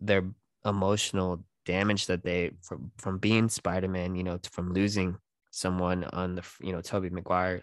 their 0.00 0.24
emotional 0.64 1.44
damage 1.66 2.06
that 2.06 2.24
they 2.24 2.50
from 2.62 2.90
from 2.98 3.18
being 3.18 3.48
Spider-Man, 3.48 4.14
you 4.14 4.24
know, 4.24 4.38
from 4.50 4.72
losing 4.72 5.16
someone 5.50 6.04
on 6.04 6.34
the 6.34 6.42
you 6.60 6.72
know 6.72 6.80
Tobey 6.80 7.10
Maguire, 7.10 7.62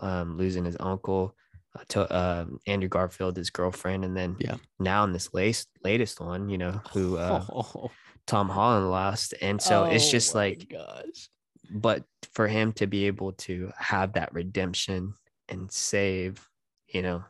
um, 0.00 0.36
losing 0.36 0.64
his 0.64 0.76
uncle, 0.80 1.34
uh, 1.78 1.82
to 1.88 2.10
uh, 2.12 2.46
Andrew 2.66 2.88
Garfield, 2.88 3.36
his 3.36 3.50
girlfriend, 3.50 4.04
and 4.04 4.16
then 4.16 4.36
Yeah. 4.38 4.56
now 4.78 5.04
in 5.04 5.12
this 5.12 5.32
latest 5.34 5.68
latest 5.82 6.20
one, 6.20 6.48
you 6.48 6.58
know, 6.58 6.80
who 6.92 7.16
uh, 7.16 7.44
Oh, 7.52 7.90
Tom 8.26 8.48
Holland 8.48 8.90
lost. 8.90 9.34
And 9.42 9.60
so 9.60 9.84
it's 9.84 10.08
Oh 10.08 10.10
just 10.10 10.34
like, 10.34 10.68
gosh. 10.70 11.28
but 11.70 12.04
for 12.32 12.48
him 12.48 12.72
to 12.74 12.86
be 12.86 13.06
able 13.06 13.32
to 13.32 13.70
have 13.78 14.14
that 14.14 14.32
redemption 14.32 15.14
and 15.48 15.70
save, 15.70 16.46
you 16.88 17.02
know, 17.02 17.24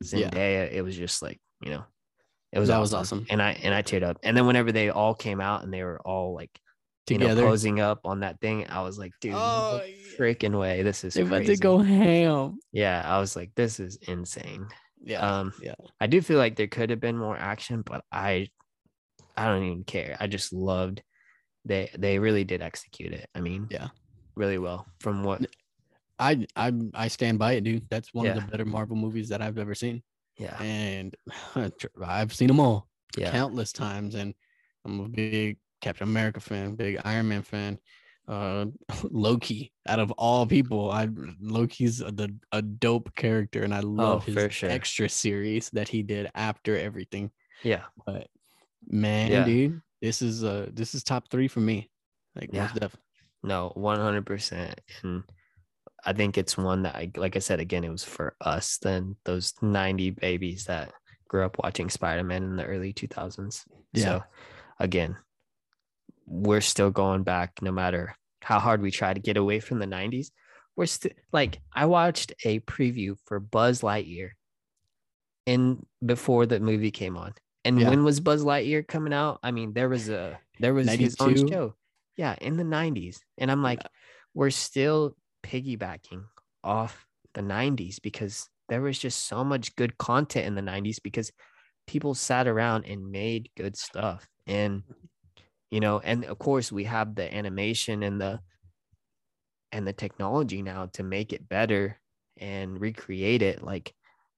Yeah. 0.00 0.28
Zendaya, 0.30 0.70
it 0.72 0.82
was 0.82 0.96
just 0.96 1.22
like, 1.22 1.40
you 1.60 1.70
know, 1.70 1.84
it 2.52 2.58
was 2.58 2.68
That 2.68 2.74
awesome. 2.74 2.80
was 2.80 2.94
awesome. 2.94 3.26
And 3.30 3.40
I 3.42 3.52
and 3.62 3.74
I 3.74 3.82
teared 3.82 4.02
up. 4.02 4.18
And 4.22 4.36
then 4.36 4.46
whenever 4.46 4.70
they 4.72 4.90
all 4.90 5.14
came 5.14 5.40
out 5.40 5.64
and 5.64 5.72
they 5.72 5.82
were 5.82 6.00
all 6.04 6.34
like, 6.34 6.50
you 7.08 7.18
know, 7.18 7.28
Together. 7.28 7.42
posing 7.46 7.80
up 7.80 8.00
on 8.04 8.20
that 8.20 8.40
thing, 8.40 8.66
I 8.68 8.82
was 8.82 8.98
like, 8.98 9.12
dude, 9.20 9.34
Oh, 9.36 9.82
yeah. 9.84 9.94
freaking 10.18 10.58
way. 10.58 10.82
This 10.82 11.04
is 11.04 11.14
They 11.14 11.22
about 11.22 11.46
to 11.46 11.56
go 11.56 11.78
ham. 11.78 12.58
Yeah, 12.72 13.02
I 13.04 13.18
was 13.18 13.34
like, 13.36 13.50
this 13.54 13.80
is 13.80 13.96
insane. 14.08 14.66
Yeah. 15.02 15.20
Um, 15.20 15.52
yeah. 15.60 15.74
I 16.00 16.06
do 16.06 16.22
feel 16.22 16.38
like 16.38 16.56
there 16.56 16.66
could 16.66 16.88
have 16.90 17.00
been 17.00 17.18
more 17.18 17.36
action, 17.36 17.82
but 17.84 18.04
I, 18.10 18.48
I 19.36 19.46
don't 19.46 19.64
even 19.64 19.84
care. 19.84 20.16
I 20.20 20.26
just 20.26 20.52
loved 20.52 21.02
they 21.64 21.90
they 21.98 22.18
really 22.18 22.44
did 22.44 22.62
execute 22.62 23.12
it. 23.12 23.28
I 23.34 23.40
mean, 23.40 23.68
Yeah. 23.70 23.88
really 24.36 24.58
well 24.58 24.86
from 25.00 25.22
what. 25.24 25.46
I 26.18 26.46
I 26.54 26.72
I 26.94 27.08
stand 27.08 27.38
by 27.38 27.54
it, 27.54 27.64
dude. 27.64 27.88
That's 27.90 28.14
one 28.14 28.26
of 28.28 28.34
the 28.34 28.40
better 28.42 28.64
Marvel 28.64 28.96
movies 28.96 29.30
that 29.30 29.42
I've 29.42 29.58
ever 29.58 29.74
seen, 29.74 30.02
Yeah, 30.38 30.56
and 30.60 31.14
I've 32.04 32.32
seen 32.34 32.48
them 32.48 32.60
all 32.60 32.88
yeah, 33.16 33.30
countless 33.30 33.72
times. 33.72 34.14
And 34.14 34.34
I'm 34.84 35.00
a 35.00 35.08
big 35.08 35.58
Captain 35.80 36.08
America 36.08 36.40
fan, 36.40 36.76
big 36.76 37.00
Iron 37.04 37.28
Man 37.28 37.42
fan. 37.42 37.78
Uh, 38.28 38.66
Loki, 39.10 39.72
out 39.88 39.98
of 39.98 40.12
all 40.12 40.46
people, 40.46 40.90
I 40.90 41.08
Loki's 41.40 42.00
a, 42.00 42.12
the 42.12 42.34
a 42.52 42.62
dope 42.62 43.14
character, 43.16 43.64
and 43.64 43.74
I 43.74 43.80
love 43.80 44.22
Oh, 44.22 44.26
his 44.26 44.48
sure. 44.50 44.70
extra 44.70 45.08
series 45.08 45.70
that 45.70 45.88
he 45.88 46.02
did 46.02 46.30
after 46.34 46.78
everything. 46.78 47.30
yeah. 47.64 47.82
But 48.06 48.28
man, 48.88 49.30
Yeah. 49.30 49.44
dude, 49.44 49.80
this 50.02 50.22
is 50.22 50.44
uh 50.44 50.68
this 50.72 50.94
is 50.94 51.02
top 51.02 51.30
three 51.30 51.48
for 51.48 51.60
me. 51.60 51.90
Like 52.34 52.50
Yeah. 52.52 52.62
most 52.62 52.74
def- 52.80 52.96
No, 53.42 53.70
one 53.74 53.98
hundred 53.98 54.26
percent, 54.26 54.80
and 55.02 55.22
I 56.04 56.12
think 56.12 56.36
it's 56.38 56.56
one 56.56 56.82
that 56.82 56.94
I 56.96 57.10
like. 57.16 57.36
I 57.36 57.40
said 57.40 57.60
again, 57.60 57.84
it 57.84 57.90
was 57.90 58.04
for 58.04 58.36
us 58.40 58.78
then 58.78 59.16
those 59.24 59.54
ninety 59.62 60.10
babies 60.10 60.64
that 60.66 60.92
grew 61.28 61.44
up 61.44 61.56
watching 61.62 61.90
Spider 61.90 62.22
Man 62.24 62.42
in 62.42 62.56
the 62.56 62.64
early 62.64 62.92
two 62.92 63.06
thousands. 63.06 63.64
Yeah. 63.92 64.02
So, 64.04 64.24
again, 64.80 65.16
we're 66.26 66.60
still 66.60 66.90
going 66.90 67.22
back, 67.22 67.60
no 67.62 67.70
matter 67.72 68.16
how 68.42 68.58
hard 68.58 68.82
we 68.82 68.90
try 68.90 69.14
to 69.14 69.20
get 69.20 69.36
away 69.36 69.60
from 69.60 69.78
the 69.78 69.86
nineties. 69.86 70.30
We're 70.76 70.86
still 70.86 71.12
like 71.32 71.60
I 71.72 71.86
watched 71.86 72.32
a 72.44 72.60
preview 72.60 73.16
for 73.26 73.40
Buzz 73.40 73.80
Lightyear, 73.82 74.30
in 75.46 75.84
before 76.04 76.46
the 76.46 76.60
movie 76.60 76.90
came 76.90 77.16
on. 77.16 77.34
And 77.64 77.80
Yeah. 77.80 77.90
when 77.90 78.04
was 78.04 78.20
Buzz 78.20 78.44
Lightyear 78.44 78.86
coming 78.86 79.12
out? 79.12 79.40
I 79.42 79.50
mean, 79.50 79.72
there 79.72 79.88
was 79.88 80.08
a 80.08 80.38
there 80.60 80.74
was 80.74 80.92
his 80.92 81.16
own 81.20 81.34
92? 81.34 81.48
show. 81.48 81.74
Yeah, 82.16 82.36
in 82.40 82.56
the 82.56 82.64
90s. 82.64 83.20
And 83.38 83.50
I'm 83.50 83.62
like, 83.62 83.82
we're 84.34 84.50
still 84.50 85.16
piggybacking 85.42 86.24
off 86.62 87.06
the 87.34 87.42
90s 87.42 87.98
because 87.98 88.48
there 88.68 88.80
was 88.80 88.98
just 88.98 89.26
so 89.26 89.44
much 89.44 89.74
good 89.76 89.98
content 89.98 90.46
in 90.46 90.54
the 90.54 90.62
90s 90.62 91.00
because 91.02 91.32
people 91.86 92.14
sat 92.14 92.46
around 92.46 92.86
and 92.86 93.10
made 93.10 93.50
good 93.56 93.76
stuff. 93.76 94.28
And 94.46 94.82
you 95.70 95.80
know, 95.80 95.98
and 95.98 96.24
of 96.24 96.38
course 96.38 96.70
we 96.70 96.84
have 96.84 97.14
the 97.14 97.34
animation 97.34 98.02
and 98.02 98.20
the 98.20 98.40
and 99.72 99.86
the 99.86 99.92
technology 99.92 100.62
now 100.62 100.86
to 100.92 101.02
make 101.02 101.32
it 101.32 101.48
better 101.48 102.00
and 102.36 102.80
recreate 102.80 103.42
it 103.42 103.62
like 103.62 103.92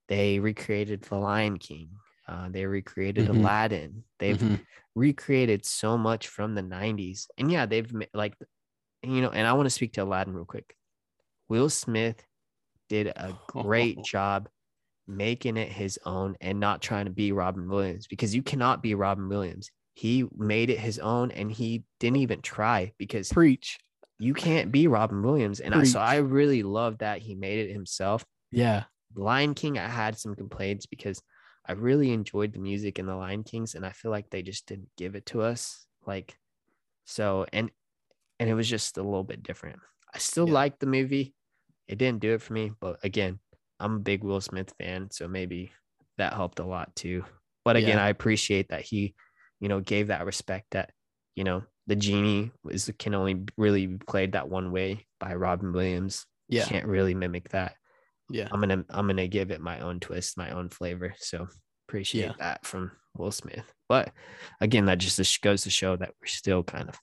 they 0.09 0.38
recreated 0.38 1.02
the 1.02 1.16
lion 1.16 1.59
king 1.59 1.90
uh, 2.28 2.49
they 2.50 2.66
recreated 2.66 3.26
Mhm. 3.26 3.40
aladdin 3.40 4.04
they've 4.18 4.38
Mhm. 4.40 4.61
recreated 4.95 5.64
so 5.64 5.97
much 5.99 6.28
from 6.28 6.54
the 6.54 6.62
90s 6.62 7.28
and 7.38 7.50
yeah 7.52 7.66
they've 7.66 7.90
like 8.14 8.35
you 9.02 9.21
know 9.21 9.30
and 9.30 9.47
i 9.47 9.52
want 9.52 9.66
to 9.66 9.71
speak 9.71 9.92
to 9.95 10.02
aladdin 10.02 10.35
real 10.35 10.45
quick 10.45 10.75
will 11.49 11.68
smith 11.71 12.25
did 12.88 13.09
a 13.09 13.35
great 13.49 14.02
job 14.04 14.49
making 15.09 15.56
it 15.56 15.71
his 15.71 15.99
own 16.04 16.37
and 16.40 16.59
not 16.59 16.83
trying 16.83 17.04
to 17.04 17.11
be 17.12 17.30
robin 17.33 17.68
williams 17.68 18.06
because 18.06 18.35
you 18.35 18.42
cannot 18.42 18.83
be 18.83 18.95
robin 18.95 19.28
williams 19.28 19.71
he 19.95 20.25
made 20.37 20.68
it 20.71 20.78
his 20.78 20.99
own 20.99 21.30
and 21.30 21.50
he 21.52 21.85
didn't 22.00 22.18
even 22.18 22.42
try 22.42 22.92
because 22.99 23.30
preach. 23.33 23.78
you 24.18 24.35
can't 24.35 24.73
be 24.73 24.88
robin 24.88 25.23
williams 25.23 25.61
and 25.61 25.75
I, 25.75 25.85
so 25.85 26.00
i 26.00 26.16
really 26.16 26.62
love 26.62 26.99
that 26.99 27.21
he 27.23 27.35
made 27.35 27.68
it 27.68 27.73
himself 27.73 28.25
Yeah. 28.50 28.85
lion 29.14 29.54
king 29.54 29.78
i 29.78 29.87
had 29.88 30.18
some 30.18 30.35
complaints 30.35 30.87
because 30.87 31.23
i 31.69 31.73
really 31.73 32.13
enjoyed 32.13 32.53
the 32.53 32.59
music 32.59 32.99
in 32.99 33.07
the 33.07 33.15
lion 33.15 33.43
kings 33.43 33.75
and 33.75 33.85
i 33.85 33.91
feel 33.91 34.11
like 34.11 34.29
they 34.31 34.43
just 34.43 34.67
didn't 34.67 34.89
give 34.97 35.15
it 35.15 35.27
to 35.27 35.43
us 35.43 35.87
like 36.07 36.39
so 37.05 37.47
and 37.53 37.71
and 38.39 38.49
it 38.51 38.55
was 38.55 38.69
just 38.69 38.99
a 38.99 39.03
little 39.03 39.25
bit 39.25 39.43
different 39.43 39.79
i 40.15 40.19
still 40.19 40.47
Yeah. 40.47 40.55
like 40.55 40.79
the 40.79 40.87
movie 40.87 41.35
it 41.89 41.99
didn't 41.99 42.21
do 42.21 42.35
it 42.35 42.43
for 42.43 42.53
me 42.53 42.73
but 42.81 42.99
again 43.05 43.39
i'm 43.81 43.97
a 43.97 44.01
big 44.01 44.25
will 44.25 44.41
smith 44.41 44.73
fan 44.79 45.11
so 45.11 45.29
maybe 45.29 45.73
that 46.19 46.33
helped 46.33 46.59
a 46.59 46.65
lot 46.67 46.95
too 46.97 47.25
but 47.65 47.77
again 47.77 47.99
Yeah. 47.99 48.05
i 48.05 48.09
appreciate 48.09 48.69
that 48.71 48.83
he 48.83 49.15
you 49.61 49.69
know 49.69 49.81
gave 49.81 50.09
that 50.09 50.27
respect 50.27 50.67
that 50.73 50.91
you 51.35 51.45
know 51.45 51.63
the 51.87 51.97
genie 51.97 52.51
is 52.71 52.91
can 52.99 53.15
only 53.15 53.45
really 53.57 53.87
be 53.87 53.99
played 54.07 54.33
that 54.33 54.49
one 54.49 54.73
way 54.73 55.07
by 55.21 55.35
robin 55.35 55.73
williams 55.73 56.27
Yeah. 56.49 56.65
can't 56.65 56.87
really 56.87 57.15
mimic 57.15 57.51
that 57.51 57.77
Yeah. 58.30 58.49
I'm 58.50 58.61
gonna 58.61 58.85
I'm 58.90 59.06
gonna 59.06 59.28
give 59.28 59.50
it 59.50 59.61
my 59.61 59.80
own 59.80 60.00
twist, 60.00 60.37
my 60.37 60.50
own 60.50 60.68
flavor. 60.68 61.14
So 61.18 61.47
appreciate 61.88 62.26
Yeah. 62.26 62.33
that 62.38 62.64
from 62.66 62.90
Will 63.16 63.30
Smith. 63.30 63.73
But 63.88 64.12
again, 64.61 64.87
that 64.87 64.99
just 64.99 65.40
goes 65.42 65.62
to 65.62 65.71
show 65.71 65.97
that 65.97 66.11
we're 66.21 66.26
still 66.26 66.62
kind 66.62 66.88
of 66.88 66.99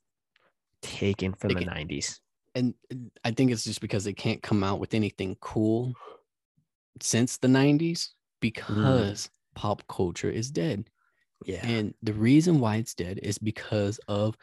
taken 0.82 1.34
from 1.34 1.50
the 1.54 1.62
Taken. 1.62 1.74
'90s. 1.74 2.20
and 2.56 2.74
I 3.24 3.32
think 3.32 3.52
it's 3.52 3.64
just 3.64 3.82
because 3.82 4.04
they 4.04 4.14
can't 4.14 4.44
come 4.44 4.64
out 4.64 4.80
with 4.80 4.94
anything 4.94 5.38
cool 5.40 5.94
since 7.02 7.38
the 7.38 7.48
90s 7.48 7.80
mm. 7.80 8.10
because 8.42 9.30
pop 9.56 9.82
culture 9.88 10.30
is 10.30 10.52
dead. 10.52 10.86
Yeah, 11.46 11.66
And 11.66 11.94
the 12.04 12.14
reason 12.14 12.60
why 12.60 12.76
it's 12.78 12.94
dead 12.94 13.20
is 13.24 13.38
because 13.38 14.00
of 14.08 14.38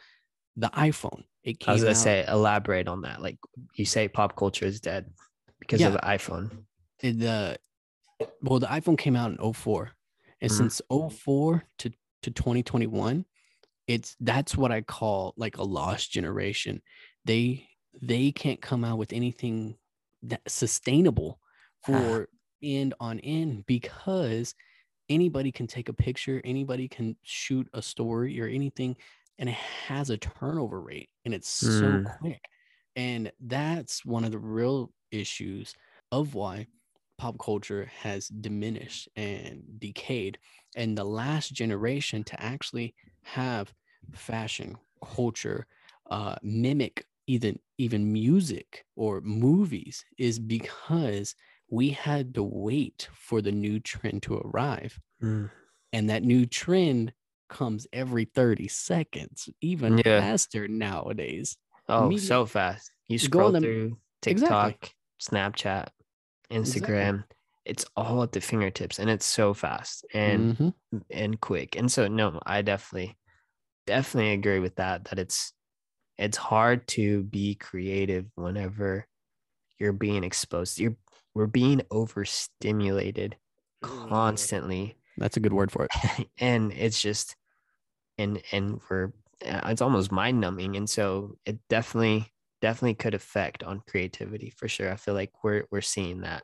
the 0.57 0.69
iPhone. 0.69 1.23
It 1.43 1.59
came 1.59 1.71
I 1.71 1.73
was 1.73 1.81
gonna 1.83 1.91
out, 1.91 1.97
say 1.97 2.25
elaborate 2.27 2.87
on 2.87 3.01
that. 3.03 3.21
Like 3.21 3.37
you 3.75 3.85
say, 3.85 4.07
pop 4.07 4.35
culture 4.35 4.65
is 4.65 4.79
dead 4.81 5.11
because 5.59 5.79
Yeah. 5.81 5.87
of 5.87 5.93
the 5.93 5.99
iPhone. 5.99 6.65
The 7.01 7.59
well, 8.41 8.59
the 8.59 8.67
iPhone 8.67 8.97
came 8.97 9.15
out 9.15 9.31
in 9.31 9.37
04. 9.37 9.91
And 10.41 10.51
Mhm. 10.51 10.51
since 10.51 10.81
04 10.89 11.63
to, 11.79 11.91
to 12.23 12.31
2021, 12.31 13.25
it's 13.87 14.15
that's 14.19 14.55
what 14.57 14.71
I 14.71 14.81
call 14.81 15.33
like 15.37 15.57
a 15.57 15.63
lost 15.63 16.11
generation. 16.11 16.81
They 17.25 17.69
they 18.01 18.31
can't 18.31 18.61
come 18.61 18.83
out 18.83 18.97
with 18.97 19.13
anything 19.13 19.77
that 20.23 20.41
sustainable 20.49 21.39
for 21.85 22.29
end 22.63 22.93
on 22.99 23.19
end 23.21 23.65
because 23.65 24.55
anybody 25.09 25.51
can 25.51 25.67
take 25.67 25.89
a 25.89 25.93
picture, 25.93 26.41
anybody 26.45 26.87
can 26.87 27.17
shoot 27.23 27.67
a 27.73 27.81
story 27.81 28.39
or 28.41 28.47
anything, 28.47 28.97
and 29.37 29.49
it 29.49 29.55
has 29.55 30.09
a 30.09 30.17
turnover 30.17 30.81
rate 30.81 31.09
and 31.25 31.33
it's 31.33 31.49
so 31.49 31.99
Mm. 31.99 32.05
quick. 32.05 32.41
And 32.95 33.31
that's 33.39 34.05
one 34.05 34.23
of 34.25 34.31
the 34.31 34.39
real 34.39 34.93
issues 35.11 35.75
of 36.11 36.33
why 36.35 36.67
pop 37.21 37.37
culture 37.39 37.85
has 38.01 38.27
diminished 38.29 39.07
and 39.15 39.63
decayed. 39.79 40.39
And 40.75 40.97
the 40.97 41.03
last 41.03 41.53
generation 41.53 42.23
to 42.25 42.41
actually 42.41 42.95
have 43.23 43.73
fashion, 44.13 44.77
culture, 45.03 45.67
uh, 46.09 46.35
mimic 46.43 47.05
even 47.27 47.59
even 47.77 48.11
music 48.11 48.85
or 48.95 49.21
movies 49.21 50.03
is 50.17 50.39
because 50.39 51.35
we 51.69 51.91
had 51.91 52.33
to 52.35 52.43
wait 52.43 53.07
for 53.13 53.41
the 53.41 53.51
new 53.51 53.79
trend 53.79 54.23
to 54.23 54.35
arrive 54.37 54.99
Mm. 55.21 55.51
and 55.93 56.09
that 56.09 56.23
new 56.23 56.45
trend 56.45 57.13
comes 57.49 57.87
every 57.93 58.25
30 58.25 58.67
seconds 58.67 59.49
even 59.61 59.97
Yeah. 60.05 60.19
faster 60.21 60.67
nowadays 60.67 61.57
Oh, 61.87 62.09
media- 62.09 62.27
so 62.27 62.45
fast. 62.45 62.91
You 63.07 63.19
scroll 63.19 63.51
through 63.53 63.99
Exactly. 64.25 64.77
TikTok, 64.79 64.95
Snapchat, 66.51 66.61
Exactly. 66.67 67.11
Instagram. 67.11 67.25
It's 67.65 67.85
all 67.95 68.23
at 68.23 68.31
the 68.31 68.41
fingertips, 68.41 68.99
and 68.99 69.09
it's 69.09 69.25
so 69.25 69.53
fast 69.53 70.05
and 70.13 70.51
Mhm. 70.51 70.73
and 71.11 71.39
quick. 71.41 71.75
And 71.77 71.91
so, 71.91 72.07
no, 72.07 72.39
I 72.45 72.61
definitely, 72.63 73.17
definitely 73.87 74.33
agree 74.33 74.59
with 74.59 74.75
that. 74.77 75.05
That 75.05 75.19
it's 75.19 75.53
it's 76.17 76.37
hard 76.37 76.87
to 76.89 77.23
be 77.23 77.55
creative 77.55 78.27
whenever 78.35 79.07
you're 79.79 79.93
being 79.93 80.23
exposed. 80.23 80.79
You're 80.79 80.97
we're 81.35 81.47
being 81.47 81.81
overstimulated 81.91 83.37
constantly 83.83 84.97
that's 85.17 85.37
a 85.37 85.39
good 85.39 85.53
word 85.53 85.71
for 85.71 85.85
it 85.85 86.29
and 86.39 86.71
it's 86.73 87.01
just 87.01 87.35
and 88.17 88.41
and 88.51 88.81
we're 88.89 89.07
uh, 89.45 89.61
it's 89.65 89.81
almost 89.81 90.11
mind 90.11 90.39
numbing 90.39 90.75
and 90.75 90.89
so 90.89 91.37
it 91.45 91.59
definitely 91.69 92.31
definitely 92.61 92.95
could 92.95 93.13
affect 93.13 93.63
on 93.63 93.81
creativity 93.87 94.49
for 94.49 94.67
sure 94.67 94.91
i 94.91 94.95
feel 94.95 95.13
like 95.13 95.31
we're 95.43 95.65
we're 95.71 95.81
seeing 95.81 96.21
that 96.21 96.43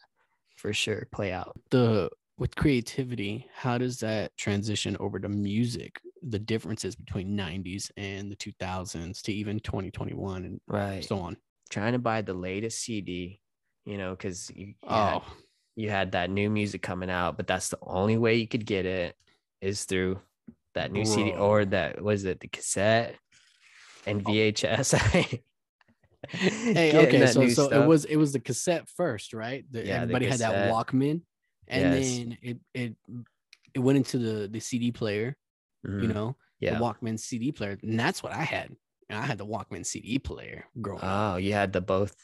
for 0.56 0.74
sure 0.74 1.08
play 1.12 1.32
out 1.32 1.56
the 1.72 2.10
with 2.38 2.56
creativity 2.56 3.48
how 3.54 3.78
does 3.78 4.00
that 4.00 4.36
transition 4.38 4.98
over 5.00 5.20
to 5.20 5.30
music 5.30 6.02
the 6.24 6.40
differences 6.40 6.96
between 6.96 7.36
90s 7.36 7.92
and 7.98 8.32
the 8.32 8.36
2000s 8.36 9.22
to 9.24 9.34
even 9.34 9.60
2021 9.60 10.46
and 10.46 10.62
right. 10.68 11.04
so 11.04 11.18
on. 11.20 11.38
Trying 11.70 11.94
to 11.94 12.00
buy 12.00 12.22
the 12.22 12.34
latest 12.34 12.80
CD, 12.80 13.42
you 13.86 13.98
know, 13.98 14.12
because 14.12 14.50
you, 14.56 14.68
you 14.68 14.90
had, 14.90 15.22
Oh, 15.22 15.34
you 15.76 15.90
had 15.90 16.14
that 16.14 16.30
new 16.30 16.50
music 16.50 16.82
coming 16.82 17.10
out, 17.10 17.38
but 17.38 17.48
that's 17.48 17.70
the 17.70 17.80
only 17.82 18.18
way 18.18 18.36
you 18.36 18.48
could 18.48 18.66
get 18.66 18.86
it 18.86 19.16
is 19.62 19.86
through 19.86 20.20
that 20.74 20.92
new 20.92 21.06
CD 21.06 21.34
or 21.36 21.66
that 21.66 22.02
was 22.02 22.24
it 22.26 22.40
the 22.40 22.48
cassette 22.48 23.16
and 24.06 24.22
Oh. 24.26 24.32
VHS. 24.32 25.42
hey, 26.32 27.08
okay, 27.08 27.26
so 27.28 27.48
so 27.50 27.70
it 27.70 27.86
was 27.88 28.06
it 28.06 28.16
was 28.18 28.34
the 28.34 28.40
cassette 28.40 28.88
first, 28.96 29.34
right? 29.34 29.66
The, 29.72 29.86
Yeah, 29.86 30.02
everybody 30.02 30.26
had 30.28 30.40
that. 30.40 30.72
Walkman, 30.72 31.22
and 31.68 31.94
Yes. 31.96 32.18
then 32.18 32.38
it 32.42 32.58
it 32.74 32.96
it 33.74 33.80
went 33.80 33.98
into 33.98 34.18
the 34.18 34.48
the 34.48 34.60
CD 34.60 34.92
player, 34.92 35.36
you 35.84 35.90
Mhm. 35.92 36.14
know, 36.14 36.36
yeah. 36.60 36.74
the 36.78 36.80
Walkman 36.84 37.20
CD 37.20 37.52
player, 37.52 37.78
and 37.84 38.00
that's 38.00 38.22
what 38.24 38.34
I 38.34 38.44
had. 38.44 38.76
And 39.10 39.18
I 39.20 39.26
had 39.26 39.38
the 39.38 39.46
Walkman 39.46 39.86
CD 39.86 40.20
player 40.20 40.66
growing 40.82 41.02
up. 41.02 41.34
Oh, 41.36 41.38
you 41.38 41.54
had 41.54 41.72
the 41.74 41.82
both. 41.82 42.16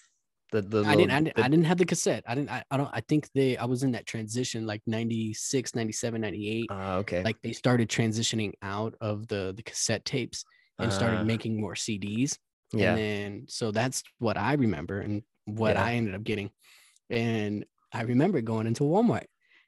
The 0.51 0.61
the 0.61 0.83
I 0.83 0.95
didn't, 0.95 1.11
I 1.11 1.19
didn't, 1.21 1.35
the- 1.37 1.43
I 1.45 1.47
didn't 1.47 1.65
have 1.65 1.77
the 1.79 1.85
cassette. 1.85 2.23
I 2.27 2.35
didn't, 2.35 2.51
I, 2.51 2.63
I 2.69 2.77
don't, 2.77 2.89
I 2.93 3.01
think 3.01 3.27
they, 3.33 3.57
I 3.57 3.65
was 3.65 3.81
in 3.81 3.91
that 3.93 4.05
transition 4.05 4.67
like 4.67 4.81
96, 4.85 5.73
97, 5.73 6.21
98. 6.21 6.67
Oh, 6.69 6.97
okay. 6.97 7.23
like 7.23 7.37
they 7.41 7.53
started 7.53 7.89
transitioning 7.89 8.51
out 8.61 8.93
of 9.01 9.27
the, 9.29 9.53
the 9.57 9.63
cassette 9.63 10.05
tapes 10.05 10.43
and 10.77 10.91
started 10.93 11.21
Uh, 11.21 11.23
making 11.23 11.59
more 11.59 11.73
CDs. 11.73 12.37
Yeah. 12.73 12.89
And 12.89 12.97
then, 12.97 13.45
so 13.49 13.71
that's 13.71 14.03
what 14.19 14.37
I 14.37 14.53
remember 14.53 14.99
and 14.99 15.23
what 15.45 15.75
Yeah. 15.75 15.83
I 15.83 15.93
ended 15.93 16.15
up 16.15 16.23
getting. 16.23 16.49
And 17.09 17.65
I 17.91 18.01
remember 18.03 18.41
going 18.41 18.67
into 18.67 18.83
Walmart 18.83 19.25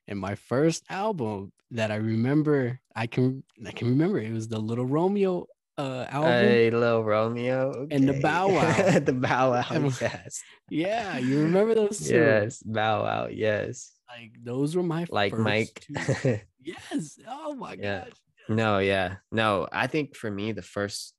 and 0.08 0.20
my 0.20 0.36
first 0.36 0.84
album 0.90 1.52
that 1.72 1.92
I 1.92 1.96
remember, 1.96 2.80
I 2.96 3.08
can, 3.08 3.44
I 3.66 3.72
can 3.72 3.90
remember 3.90 4.20
it 4.20 4.32
was 4.34 4.48
the 4.48 4.60
Little 4.60 4.86
Romeo 4.86 5.48
uh, 5.78 6.06
album. 6.10 6.32
Hey, 6.32 6.72
little 6.72 7.04
Romeo. 7.04 7.88
And 7.92 8.08
the. 8.08 8.14
Bow 8.22 8.48
Wow. 8.48 9.00
the 9.00 9.14
Bow 9.14 9.52
Wow. 9.52 9.92
Yes. 10.02 10.42
Yeah, 10.70 11.18
you 11.18 11.42
remember 11.42 11.76
those 11.76 12.00
two? 12.00 12.16
Yes. 12.16 12.64
Bow 12.64 13.04
Wow. 13.04 13.28
Yes. 13.28 13.92
Like 14.08 14.32
those 14.42 14.76
were 14.76 14.84
my 14.84 15.06
Like 15.10 15.32
first 15.34 15.44
Mike. 15.44 15.86
Yes. 16.64 17.20
Oh 17.28 17.54
my 17.56 17.74
Yeah. 17.74 18.06
gosh. 18.06 18.14
no, 18.48 18.80
yeah. 18.80 19.18
No, 19.32 19.68
I 19.72 19.88
think 19.88 20.16
for 20.16 20.32
me, 20.32 20.52
the 20.54 20.62
first, 20.62 21.14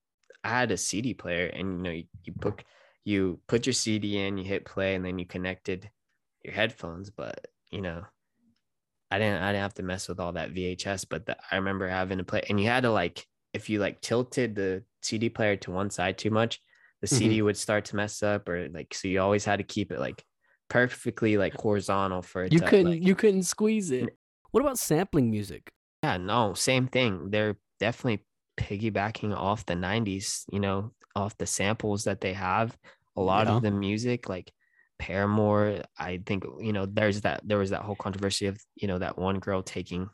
I 0.46 0.48
had 0.60 0.70
a 0.70 0.76
CD 0.76 1.12
player 1.14 1.46
and, 1.46 1.78
you 1.78 1.82
know, 1.82 1.90
you, 1.90 2.04
you 2.24 2.32
put, 2.32 2.62
you 3.04 3.40
put 3.48 3.66
your 3.66 3.72
CD 3.72 4.18
in, 4.18 4.38
you 4.38 4.44
hit 4.44 4.64
play, 4.64 4.94
and 4.94 5.04
then 5.04 5.18
you 5.18 5.26
connected 5.26 5.90
your 6.44 6.54
headphones. 6.54 7.10
But, 7.10 7.48
you 7.70 7.80
know, 7.80 8.04
I 9.10 9.18
didn't, 9.18 9.42
I 9.42 9.48
didn't 9.52 9.62
have 9.62 9.74
to 9.74 9.82
mess 9.82 10.08
with 10.08 10.20
all 10.20 10.32
that 10.32 10.52
VHS, 10.54 11.04
but 11.08 11.26
the, 11.26 11.36
I 11.50 11.56
remember 11.56 11.88
having 11.88 12.18
to 12.18 12.24
play, 12.24 12.42
and 12.48 12.60
you 12.60 12.68
had 12.68 12.84
to 12.84 12.90
like, 12.90 13.26
if 13.52 13.68
you 13.68 13.80
like 13.80 14.00
tilted 14.00 14.54
the 14.54 14.84
CD 15.02 15.28
player 15.28 15.56
to 15.56 15.70
one 15.72 15.90
side 15.90 16.16
too 16.18 16.30
much, 16.30 16.60
the 17.00 17.06
Mhm. 17.08 17.10
CD 17.18 17.42
would 17.42 17.56
start 17.56 17.84
to 17.86 17.96
mess 17.96 18.22
up, 18.22 18.48
or 18.48 18.68
like, 18.68 18.94
so 18.94 19.08
you 19.08 19.20
always 19.20 19.44
had 19.44 19.56
to 19.58 19.64
keep 19.64 19.90
it 19.90 19.98
like 20.00 20.24
perfectly 20.68 21.36
like 21.36 21.54
horizontal 21.54 22.22
for 22.22 22.44
it 22.44 22.52
You 22.52 22.60
to, 22.60 22.66
couldn't 22.66 22.86
like- 22.92 23.02
you 23.02 23.14
couldn't 23.14 23.44
squeeze 23.44 23.90
it. 23.90 24.16
What 24.52 24.60
about 24.60 24.78
sampling 24.78 25.30
music? 25.30 25.70
Yeah, 26.02 26.16
no, 26.18 26.54
same 26.54 26.86
thing. 26.88 27.30
They're 27.30 27.56
definitely 27.80 28.24
piggybacking 28.56 29.34
off 29.36 29.66
the 29.66 29.74
90s, 29.74 30.44
you 30.52 30.60
know, 30.60 30.92
off 31.14 31.36
the 31.38 31.46
samples 31.46 32.04
that 32.04 32.20
they 32.20 32.32
have. 32.32 32.76
A 33.16 33.20
lot 33.20 33.46
Yeah. 33.46 33.56
of 33.56 33.62
the 33.62 33.70
music, 33.70 34.28
like 34.28 34.52
Paramore, 34.98 35.82
I 35.98 36.20
think, 36.24 36.44
you 36.60 36.72
know, 36.72 36.86
there's 36.86 37.22
that, 37.22 37.40
there 37.44 37.58
was 37.58 37.70
that 37.70 37.82
whole 37.82 37.96
controversy 37.96 38.46
of, 38.46 38.58
you 38.76 38.88
know, 38.88 38.98
that 38.98 39.18
one 39.18 39.38
girl 39.38 39.62
taking 39.62 40.08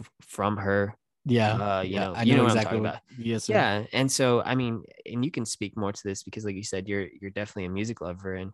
f- 0.00 0.10
from 0.22 0.56
her. 0.56 0.94
Yeah. 1.24 1.52
Uh, 1.78 1.82
you 1.82 1.94
yeah, 1.94 2.04
know- 2.04 2.14
I 2.14 2.22
you 2.22 2.32
know, 2.32 2.38
know 2.38 2.42
what 2.44 2.52
I'm 2.52 2.56
exactly 2.58 2.80
what. 2.80 3.02
Yes, 3.18 3.44
sir. 3.44 3.52
Yeah. 3.54 3.84
And 3.92 4.10
so, 4.10 4.42
I 4.42 4.54
mean, 4.54 4.82
and 5.06 5.24
you 5.24 5.30
can 5.30 5.44
speak 5.44 5.76
more 5.76 5.92
to 5.92 6.02
this 6.04 6.22
because, 6.22 6.44
like 6.44 6.54
you 6.56 6.62
said, 6.64 6.88
you're, 6.88 7.06
you're 7.20 7.30
definitely 7.30 7.66
a 7.66 7.70
music 7.70 8.00
lover 8.00 8.34
and 8.34 8.52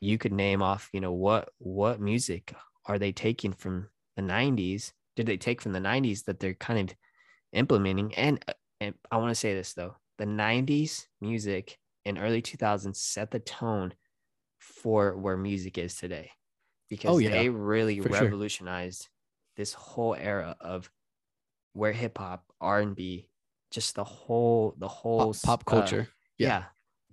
you 0.00 0.18
could 0.18 0.32
name 0.32 0.62
off, 0.62 0.90
you 0.92 1.00
know, 1.00 1.12
what, 1.12 1.48
what 1.58 2.00
music 2.00 2.52
are 2.86 2.98
they 2.98 3.12
taking 3.12 3.52
from 3.52 3.88
the 4.16 4.22
90s? 4.22 4.92
Did 5.16 5.26
they 5.26 5.36
take 5.38 5.62
from 5.62 5.72
the 5.72 5.80
90s 5.80 6.24
that 6.24 6.40
they're 6.40 6.54
kind 6.54 6.90
of 6.90 6.96
implementing? 7.52 8.14
And, 8.14 8.44
uh, 8.46 8.52
and 8.80 8.94
I 9.10 9.16
want 9.18 9.30
to 9.30 9.34
say 9.34 9.54
this 9.54 9.72
though 9.74 9.96
the 10.18 10.24
90s 10.24 11.06
music 11.20 11.78
and 12.04 12.18
early 12.18 12.42
2000s 12.42 12.96
set 12.96 13.30
the 13.30 13.38
tone 13.40 13.94
for 14.58 15.16
where 15.16 15.36
music 15.36 15.78
is 15.78 15.96
today 15.96 16.30
because 16.88 17.14
Oh, 17.14 17.18
yeah, 17.18 17.30
they 17.30 17.48
really 17.48 18.00
for 18.00 18.10
sure. 18.10 18.22
revolutionized 18.22 19.08
this 19.56 19.72
whole 19.72 20.14
era 20.14 20.56
of 20.60 20.90
where 21.72 21.92
hip 21.92 22.18
hop, 22.18 22.44
R&B, 22.60 23.28
just 23.70 23.94
the 23.96 24.04
whole 24.04 24.74
the 24.78 24.88
whole 24.88 25.34
Pop, 25.34 25.42
pop 25.42 25.64
uh, 25.66 25.70
culture. 25.70 26.08
yeah. 26.38 26.48
yeah. 26.48 26.64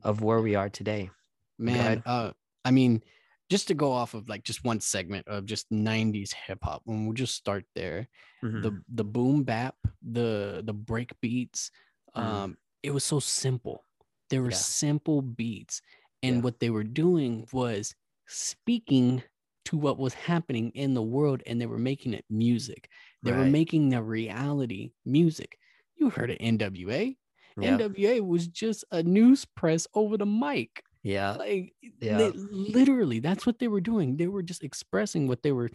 of 0.03 0.21
where 0.21 0.41
we 0.41 0.55
are 0.55 0.69
today. 0.69 1.09
Man, 1.57 2.03
uh 2.05 2.31
I 2.63 2.71
mean, 2.71 3.03
just 3.51 3.67
to 3.67 3.75
go 3.75 3.91
off 3.91 4.13
of 4.15 4.29
like 4.29 4.43
just 4.47 4.63
one 4.63 4.79
segment 4.79 5.27
of 5.27 5.45
just 5.45 5.69
90s 5.71 6.31
hip 6.33 6.59
hop, 6.63 6.81
when 6.85 7.05
we'll 7.05 7.13
just 7.13 7.35
start 7.35 7.65
there. 7.75 8.07
Mhm. 8.43 8.63
The 8.63 8.71
the 8.89 9.03
boom 9.05 9.43
bap, 9.43 9.75
the 10.01 10.63
the 10.65 10.73
break 10.73 11.11
beats, 11.21 11.71
Mhm. 12.15 12.21
um, 12.21 12.49
it 12.83 12.91
was 12.95 13.03
so 13.03 13.19
simple. 13.19 13.85
There 14.29 14.41
were 14.43 14.55
Yeah. 14.55 14.57
simple 14.81 15.21
beats. 15.21 15.81
And 16.23 16.37
Yeah. 16.37 16.41
what 16.45 16.59
they 16.61 16.69
were 16.71 16.85
doing 16.85 17.47
was 17.51 17.95
speaking 18.27 19.23
to 19.65 19.77
what 19.77 19.97
was 19.99 20.13
happening 20.15 20.71
in 20.73 20.93
the 20.93 21.03
world 21.03 21.43
and 21.45 21.59
they 21.61 21.67
were 21.67 21.77
making 21.79 22.13
it 22.13 22.25
music. 22.29 22.89
They 23.23 23.31
were 23.33 23.45
making 23.45 23.89
the 23.89 24.01
reality 24.03 24.93
music. 25.05 25.59
You 25.95 26.09
heard 26.09 26.31
of 26.31 26.37
NWA? 26.39 27.17
yeah. 27.57 27.77
NWA 27.77 28.21
was 28.21 28.47
just 28.47 28.85
a 28.91 29.03
news 29.03 29.45
press 29.45 29.85
over 29.93 30.17
the 30.17 30.25
mic. 30.25 30.83
Yeah. 31.03 31.31
Like 31.33 31.73
Yeah. 31.99 32.17
they, 32.17 32.31
literally, 32.35 33.19
that's 33.19 33.45
what 33.45 33.59
they 33.59 33.67
were 33.67 33.81
doing. 33.81 34.17
They 34.17 34.27
were 34.27 34.43
just 34.43 34.63
expressing 34.63 35.27
what 35.27 35.41
they 35.43 35.51
were 35.51 35.69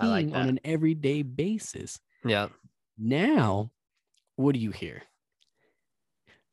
I 0.00 0.06
like 0.06 0.24
seeing 0.26 0.34
on 0.36 0.48
an 0.48 0.60
everyday 0.64 1.22
basis. 1.22 2.00
Yeah. 2.24 2.48
Now, 2.98 3.70
what 4.36 4.52
do 4.54 4.58
you 4.60 4.70
hear? 4.70 5.02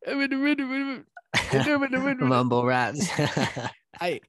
I 0.07 0.13
mean, 0.27 1.05
mumble 2.19 2.65
raps. 2.65 3.07
I 3.99 4.21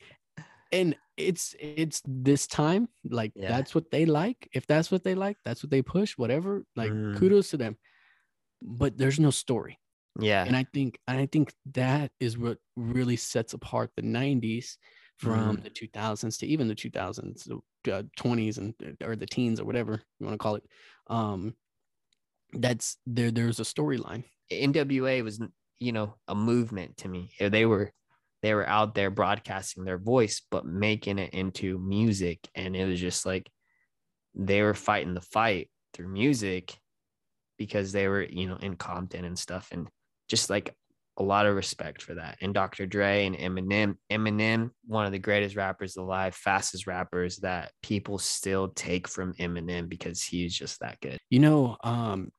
and 0.72 0.96
it's 1.16 1.54
it's 1.58 2.02
this 2.06 2.46
time 2.46 2.88
like 3.08 3.32
Yeah. 3.34 3.48
that's 3.48 3.74
what 3.74 3.90
they 3.90 4.06
like. 4.06 4.48
If 4.52 4.66
that's 4.66 4.90
what 4.90 5.04
they 5.04 5.14
like, 5.14 5.36
that's 5.44 5.62
what 5.62 5.70
they 5.70 5.82
push. 5.82 6.16
Whatever, 6.18 6.64
like 6.76 6.90
Mm. 6.90 7.16
kudos 7.18 7.50
to 7.50 7.56
them. 7.56 7.76
But 8.62 8.98
there's 8.98 9.20
no 9.20 9.30
story. 9.30 9.78
Yeah. 10.18 10.46
and 10.46 10.56
I 10.56 10.64
think 10.64 11.00
and 11.08 11.18
I 11.18 11.26
think 11.26 11.54
that 11.66 12.12
is 12.20 12.38
what 12.38 12.58
really 12.76 13.16
sets 13.16 13.54
apart 13.54 13.92
the 13.96 14.02
90s 14.02 14.78
from 15.16 15.56
Mhm. 15.56 15.62
the 15.62 15.70
2000s 15.70 16.38
to 16.38 16.46
even 16.46 16.68
the 16.68 16.74
2000s, 16.74 17.44
the 17.84 17.94
uh, 17.94 18.02
20s 18.16 18.58
and 18.58 18.74
or 19.02 19.16
the 19.16 19.26
teens 19.26 19.60
or 19.60 19.64
whatever 19.64 20.02
you 20.20 20.26
want 20.26 20.34
to 20.34 20.42
call 20.42 20.56
it. 20.56 20.64
Um, 21.08 21.56
that's 22.52 22.98
there. 23.06 23.30
There's 23.30 23.60
a 23.60 23.64
storyline. 23.64 24.24
NWA 24.50 25.22
was, 25.22 25.40
you 25.78 25.92
know, 25.92 26.16
a 26.28 26.34
movement 26.34 26.96
to 26.98 27.08
me. 27.08 27.32
Uh, 27.40 27.48
They 27.48 27.66
were 27.66 27.92
they 28.42 28.54
were 28.54 28.66
out 28.68 28.94
there 28.94 29.10
broadcasting 29.10 29.84
their 29.84 29.98
voice, 29.98 30.40
but 30.50 30.64
making 30.64 31.18
it 31.18 31.34
into 31.34 31.78
music. 31.78 32.48
And 32.54 32.76
it 32.76 32.86
was 32.86 33.00
just 33.00 33.26
like 33.26 33.50
they 34.34 34.62
were 34.62 34.74
fighting 34.74 35.14
the 35.14 35.20
fight 35.22 35.70
through 35.94 36.08
music 36.08 36.80
because 37.58 37.92
they 37.92 38.08
were, 38.08 38.22
you 38.24 38.48
know, 38.48 38.56
in 38.56 38.76
Compton 38.76 39.24
and 39.24 39.38
stuff. 39.38 39.70
And 39.72 39.90
just 40.28 40.50
like 40.50 40.74
a 41.18 41.22
lot 41.22 41.46
of 41.46 41.56
respect 41.56 42.00
for 42.00 42.14
that. 42.14 42.38
And 42.40 42.54
Dr. 42.54 42.86
Dre 42.86 43.26
and 43.26 43.36
Eminem, 43.36 43.96
Eminem, 44.10 44.70
one 44.86 45.04
of 45.04 45.12
the 45.12 45.18
greatest 45.18 45.56
rappers 45.56 45.96
alive, 45.96 46.34
fastest 46.34 46.86
rappers 46.86 47.38
that 47.38 47.72
people 47.82 48.18
still 48.18 48.68
take 48.68 49.08
from 49.08 49.34
Eminem 49.34 49.88
because 49.88 50.22
he's 50.22 50.54
just 50.54 50.80
that 50.80 51.00
good. 51.00 51.18
You 51.28 51.40
know, 51.40 51.76
um, 51.82 52.30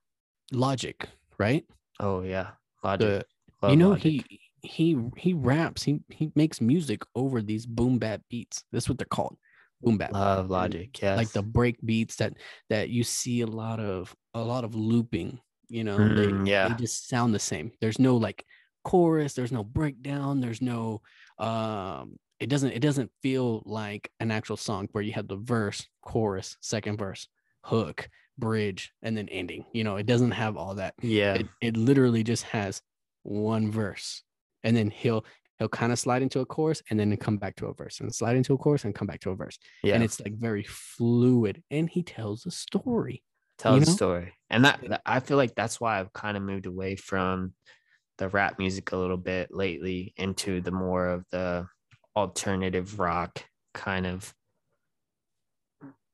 Logic, 0.51 0.97
right? 1.37 1.65
Oh 1.99 2.21
yeah. 2.21 2.51
Logic. 2.83 3.25
The 3.61 3.69
you 3.69 3.75
know 3.75 3.89
Logic. 3.89 4.03
he 4.03 4.39
he 4.61 4.97
he 5.17 5.33
raps. 5.33 5.83
He 5.83 5.99
he 6.09 6.31
makes 6.35 6.61
music 6.61 7.01
over 7.15 7.41
these 7.41 7.65
boom 7.65 7.99
bap 7.99 8.21
beats. 8.29 8.63
That's 8.71 8.87
what 8.87 8.97
they're 8.97 9.05
called, 9.05 9.37
boom 9.81 9.97
bap. 9.97 10.13
Love 10.13 10.49
Logic. 10.49 10.89
Yes. 11.01 11.17
like 11.17 11.31
the 11.31 11.43
break 11.43 11.77
beats 11.85 12.15
that 12.15 12.33
that 12.69 12.89
you 12.89 13.03
see 13.03 13.41
a 13.41 13.47
lot 13.47 13.79
of 13.79 14.15
a 14.33 14.41
lot 14.41 14.63
of 14.63 14.73
looping 14.73 15.39
you 15.69 15.83
know 15.83 15.97
Mm, 15.97 16.45
they, 16.45 16.51
yeah. 16.51 16.67
they 16.69 16.75
just 16.75 17.07
sound 17.07 17.33
the 17.33 17.39
same 17.39 17.71
there's 17.81 17.99
no 17.99 18.17
like 18.17 18.45
chorus 18.83 19.33
there's 19.33 19.51
no 19.51 19.63
breakdown 19.63 20.39
there's 20.41 20.61
no 20.61 21.01
um 21.37 22.17
it 22.39 22.47
doesn't 22.49 22.71
it 22.71 22.79
doesn't 22.79 23.11
feel 23.21 23.61
like 23.65 24.09
an 24.19 24.31
actual 24.31 24.57
song 24.57 24.87
where 24.93 25.03
you 25.03 25.11
have 25.13 25.27
the 25.27 25.35
verse 25.35 25.85
chorus 26.01 26.57
second 26.61 26.97
verse 26.97 27.27
hook 27.63 28.09
bridge 28.37 28.93
and 29.01 29.17
then 29.17 29.27
ending 29.29 29.65
you 29.73 29.83
know 29.83 29.97
it 29.97 30.05
doesn't 30.05 30.31
have 30.31 30.55
all 30.57 30.75
that 30.75 30.93
Yeah. 31.01 31.33
it, 31.35 31.47
it 31.61 31.77
literally 31.77 32.23
just 32.23 32.43
has 32.43 32.81
one 33.23 33.69
verse 33.71 34.23
and 34.63 34.75
then 34.77 34.89
he'll 34.89 35.25
he'll 35.57 35.67
kind 35.67 35.91
of 35.91 35.99
slide 35.99 36.21
into 36.21 36.39
a 36.39 36.45
chorus 36.45 36.81
and 36.89 36.97
then 36.97 37.15
come 37.17 37.37
back 37.37 37.57
to 37.57 37.65
a 37.67 37.73
verse 37.73 37.99
and 37.99 38.15
slide 38.15 38.37
into 38.37 38.53
a 38.53 38.57
chorus 38.57 38.85
and 38.85 38.95
come 38.95 39.07
back 39.07 39.19
to 39.21 39.31
a 39.31 39.35
verse 39.35 39.59
yeah. 39.83 39.93
and 39.93 40.03
it's 40.03 40.21
like 40.21 40.33
very 40.35 40.63
fluid 40.63 41.61
and 41.69 41.89
he 41.89 42.01
tells 42.01 42.45
a 42.45 42.51
story 42.51 43.21
tell 43.59 43.75
You 43.75 43.81
the 43.81 43.85
know? 43.85 43.93
story. 43.93 44.33
And 44.49 44.65
that 44.65 44.79
that- 44.89 45.01
i 45.05 45.19
feel 45.19 45.37
like 45.37 45.53
that's 45.53 45.79
why 45.79 45.99
i've 45.99 46.11
kind 46.13 46.35
of 46.35 46.41
moved 46.43 46.65
away 46.65 46.95
from 46.95 47.53
the 48.17 48.29
rap 48.29 48.57
music 48.59 48.91
a 48.91 48.97
little 48.97 49.17
bit 49.17 49.49
lately 49.53 50.13
into 50.17 50.59
the 50.61 50.71
more 50.71 51.07
of 51.07 51.25
the 51.31 51.67
alternative 52.15 52.99
rock 52.99 53.43
kind 53.73 54.05
of 54.07 54.33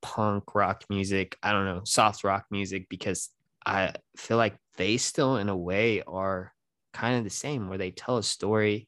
punk 0.01 0.53
rock 0.53 0.83
music. 0.89 1.37
I 1.41 1.51
don't 1.51 1.65
know 1.65 1.81
soft 1.85 2.23
rock 2.23 2.45
music 2.51 2.87
because 2.89 3.29
i 3.65 3.93
feel 4.17 4.37
like 4.37 4.55
they 4.77 4.97
still 4.97 5.37
in 5.37 5.49
a 5.49 5.57
way 5.57 6.03
are 6.03 6.53
kind 6.93 7.17
of 7.17 7.23
the 7.23 7.29
same 7.31 7.69
where 7.69 7.77
they 7.79 7.91
tell 7.91 8.17
a 8.17 8.23
story. 8.23 8.87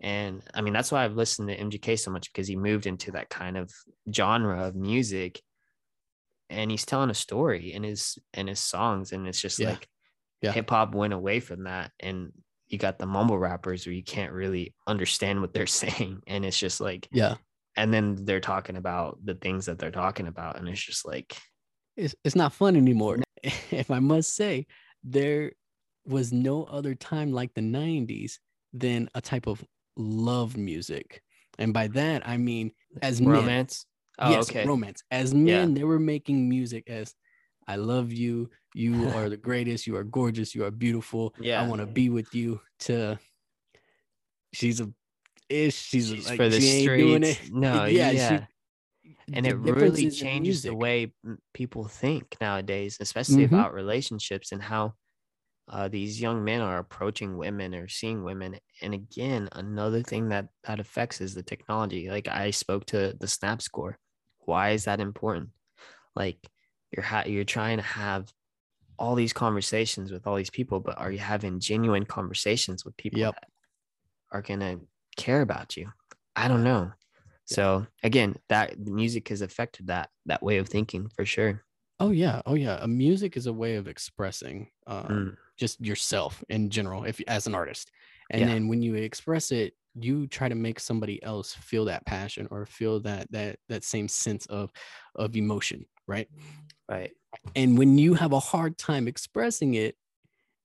And 0.00 0.42
i 0.54 0.60
mean 0.60 0.72
that's 0.74 0.90
why 0.92 1.04
i've 1.04 1.14
listened 1.14 1.48
to 1.48 1.56
mgk 1.56 1.98
so 1.98 2.10
much 2.10 2.32
because 2.32 2.48
he 2.48 2.56
moved 2.56 2.86
into 2.86 3.12
that 3.12 3.30
kind 3.30 3.56
of 3.56 3.70
genre 4.12 4.64
of 4.66 4.74
music 4.74 5.40
and 6.50 6.70
he's 6.70 6.86
telling 6.86 7.10
a 7.10 7.14
story 7.14 7.72
in 7.72 7.82
his 7.82 8.18
in 8.34 8.46
his 8.46 8.60
songs 8.60 9.12
and 9.12 9.26
it's 9.26 9.40
just 9.40 9.58
Yeah. 9.58 9.70
like 9.70 9.88
Yeah. 10.42 10.52
hip 10.52 10.70
hop 10.70 10.94
went 10.94 11.12
away 11.12 11.40
from 11.40 11.64
that 11.64 11.92
and 12.00 12.32
you 12.68 12.78
got 12.78 12.98
the 12.98 13.06
mumble 13.06 13.38
rappers 13.38 13.86
where 13.86 13.94
you 13.94 14.02
can't 14.02 14.32
really 14.32 14.74
understand 14.86 15.40
what 15.40 15.52
they're 15.54 15.66
saying 15.84 16.20
and 16.26 16.44
it's 16.44 16.58
just 16.58 16.80
like 16.80 17.08
Yeah. 17.12 17.36
and 17.76 17.92
then 17.92 18.24
they're 18.24 18.40
talking 18.40 18.76
about 18.76 19.18
the 19.24 19.34
things 19.34 19.66
that 19.66 19.78
they're 19.78 19.90
talking 19.90 20.26
about 20.26 20.58
and 20.58 20.68
it's 20.68 20.80
just 20.84 21.06
like 21.06 21.36
It's, 21.96 22.14
it's 22.24 22.36
not 22.36 22.52
fun 22.52 22.76
anymore. 22.76 23.18
if 23.42 23.90
I 23.90 23.98
must 24.00 24.34
say, 24.34 24.66
there 25.02 25.52
was 26.04 26.32
no 26.32 26.64
other 26.64 26.94
time 26.94 27.32
like 27.32 27.54
the 27.54 27.60
90s 27.62 28.38
than 28.72 29.08
a 29.14 29.20
type 29.20 29.46
of 29.46 29.64
love 29.96 30.56
music. 30.56 31.22
And 31.58 31.72
by 31.72 31.88
that, 31.88 32.28
I 32.28 32.36
mean, 32.36 32.72
as 33.02 33.20
romance 33.22 33.86
oh 34.18 34.30
yes, 34.30 34.50
okay 34.50 34.64
romance. 34.66 35.02
As 35.10 35.34
men, 35.34 35.74
they 35.74 35.84
were 35.84 35.98
making 35.98 36.48
music 36.48 36.88
as 36.88 37.14
I 37.68 37.76
love 37.76 38.12
you. 38.12 38.50
You 38.74 39.08
are 39.16 39.28
the 39.28 39.36
greatest. 39.36 39.86
You 39.86 39.96
are 39.96 40.04
gorgeous. 40.04 40.54
You 40.54 40.64
are 40.64 40.70
beautiful. 40.70 41.34
Yeah. 41.40 41.62
I 41.62 41.66
want 41.66 41.80
to 41.80 41.86
be 41.86 42.08
with 42.10 42.34
you. 42.34 42.60
To 42.80 43.18
she's 44.52 44.80
a 44.80 44.90
ish. 45.48 45.74
She's, 45.74 46.08
She's 46.08 46.26
a, 46.26 46.28
like, 46.30 46.36
for 46.36 46.48
the 46.48 46.60
she 46.60 46.82
streets 46.82 47.50
no 47.50 47.84
Yeah, 47.84 48.10
yeah, 48.12 48.38
she- 48.40 48.46
and 49.32 49.46
it 49.46 49.54
really 49.56 50.10
changes 50.10 50.62
the 50.62 50.74
way 50.74 51.12
people 51.54 51.84
think 51.84 52.36
nowadays 52.40 52.96
especially 53.00 53.42
Mhm. 53.44 53.52
about 53.52 53.72
relationships 53.74 54.50
and 54.52 54.60
how 54.62 54.94
uh, 55.68 55.88
these 55.88 56.20
young 56.20 56.44
men 56.44 56.60
are 56.60 56.78
approaching 56.78 57.36
women 57.36 57.74
or 57.74 57.88
seeing 57.88 58.22
women 58.24 58.58
and 58.82 58.94
again 58.94 59.48
another 59.52 60.02
thing 60.02 60.28
that 60.28 60.48
that 60.64 60.78
affects 60.80 61.20
is 61.20 61.34
the 61.34 61.42
technology 61.42 62.08
like 62.08 62.28
i 62.28 62.50
spoke 62.50 62.84
to 62.86 63.16
the 63.20 63.26
snap 63.28 63.60
score 63.62 63.98
why 64.46 64.70
is 64.70 64.84
that 64.84 65.00
important 65.00 65.50
like 66.14 66.38
you're 66.90 67.04
ha- 67.04 67.24
you're 67.26 67.44
trying 67.44 67.76
to 67.76 67.82
have 67.82 68.32
all 68.98 69.14
these 69.14 69.32
conversations 69.32 70.10
with 70.10 70.26
all 70.26 70.36
these 70.36 70.50
people 70.50 70.80
but 70.80 70.98
are 70.98 71.12
you 71.12 71.18
having 71.18 71.60
genuine 71.60 72.06
conversations 72.06 72.84
with 72.84 72.96
people 72.96 73.20
Yep. 73.20 73.34
that 73.34 73.48
are 74.32 74.42
going 74.42 74.60
to 74.60 74.80
care 75.16 75.42
about 75.42 75.76
you 75.76 75.92
i 76.34 76.48
don't 76.48 76.64
know 76.64 76.90
so 77.44 77.86
again 78.02 78.36
that 78.48 78.78
music 78.78 79.28
has 79.28 79.40
affected 79.42 79.86
that 79.88 80.10
that 80.26 80.42
way 80.42 80.56
of 80.58 80.68
thinking 80.68 81.08
for 81.14 81.24
sure 81.26 81.62
Oh 81.98 82.10
yeah, 82.10 82.42
oh 82.44 82.52
yeah. 82.52 82.76
A 82.82 82.86
music 82.86 83.38
is 83.38 83.46
a 83.46 83.52
way 83.54 83.76
of 83.76 83.88
expressing 83.88 84.68
um, 84.86 85.06
Mm. 85.08 85.36
just 85.56 85.80
yourself 85.80 86.44
in 86.50 86.68
general, 86.68 87.04
if 87.04 87.22
as 87.26 87.46
an 87.46 87.54
artist. 87.54 87.90
And 88.28 88.42
Yeah. 88.42 88.48
then 88.48 88.68
when 88.68 88.82
you 88.82 88.96
express 88.96 89.50
it, 89.50 89.72
you 89.98 90.26
try 90.26 90.48
to 90.48 90.54
make 90.54 90.80
somebody 90.80 91.22
else 91.22 91.54
feel 91.54 91.86
that 91.86 92.04
passion 92.06 92.48
or 92.50 92.66
feel 92.66 93.00
that 93.00 93.30
that 93.32 93.58
that 93.68 93.84
same 93.84 94.08
sense 94.08 94.46
of 94.46 94.70
of 95.14 95.36
emotion, 95.36 95.86
right? 96.06 96.28
right 96.88 97.12
And 97.54 97.78
when 97.78 97.98
you 97.98 98.14
have 98.14 98.32
a 98.32 98.40
hard 98.40 98.78
time 98.78 99.08
expressing 99.08 99.74
it, 99.74 99.96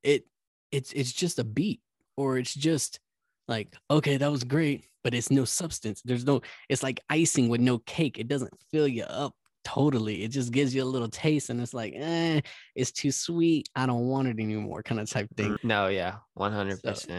it 0.03 0.25
it's 0.71 0.91
it's 0.93 1.11
just 1.11 1.39
a 1.39 1.43
beat 1.43 1.81
or 2.17 2.37
it's 2.37 2.53
just 2.53 2.99
like 3.47 3.75
okay, 3.89 4.17
that 4.17 4.31
was 4.31 4.43
great, 4.43 4.85
but 5.03 5.13
it's 5.13 5.31
no 5.31 5.45
substance. 5.45 6.01
There's 6.03 6.25
no. 6.25 6.41
It's 6.69 6.83
like 6.83 6.99
icing 7.09 7.49
with 7.49 7.61
no 7.61 7.79
cake. 7.79 8.17
It 8.17 8.27
doesn't 8.27 8.53
fill 8.71 8.87
you 8.87 9.03
up 9.03 9.35
totally. 9.63 10.23
It 10.23 10.29
just 10.29 10.51
gives 10.51 10.73
you 10.73 10.83
a 10.83 10.85
little 10.85 11.07
taste, 11.07 11.49
and 11.49 11.61
it's 11.61 11.73
like, 11.73 11.93
eh, 11.95 12.41
it's 12.75 12.91
too 12.91 13.11
sweet. 13.11 13.69
I 13.75 13.85
don't 13.85 14.07
want 14.07 14.27
it 14.27 14.39
anymore, 14.39 14.83
kind 14.83 14.99
of 14.99 15.09
type 15.09 15.29
thing. 15.35 15.57
No 15.63 15.87
yeah 15.87 16.15
100% 16.37 16.97
So 16.97 17.13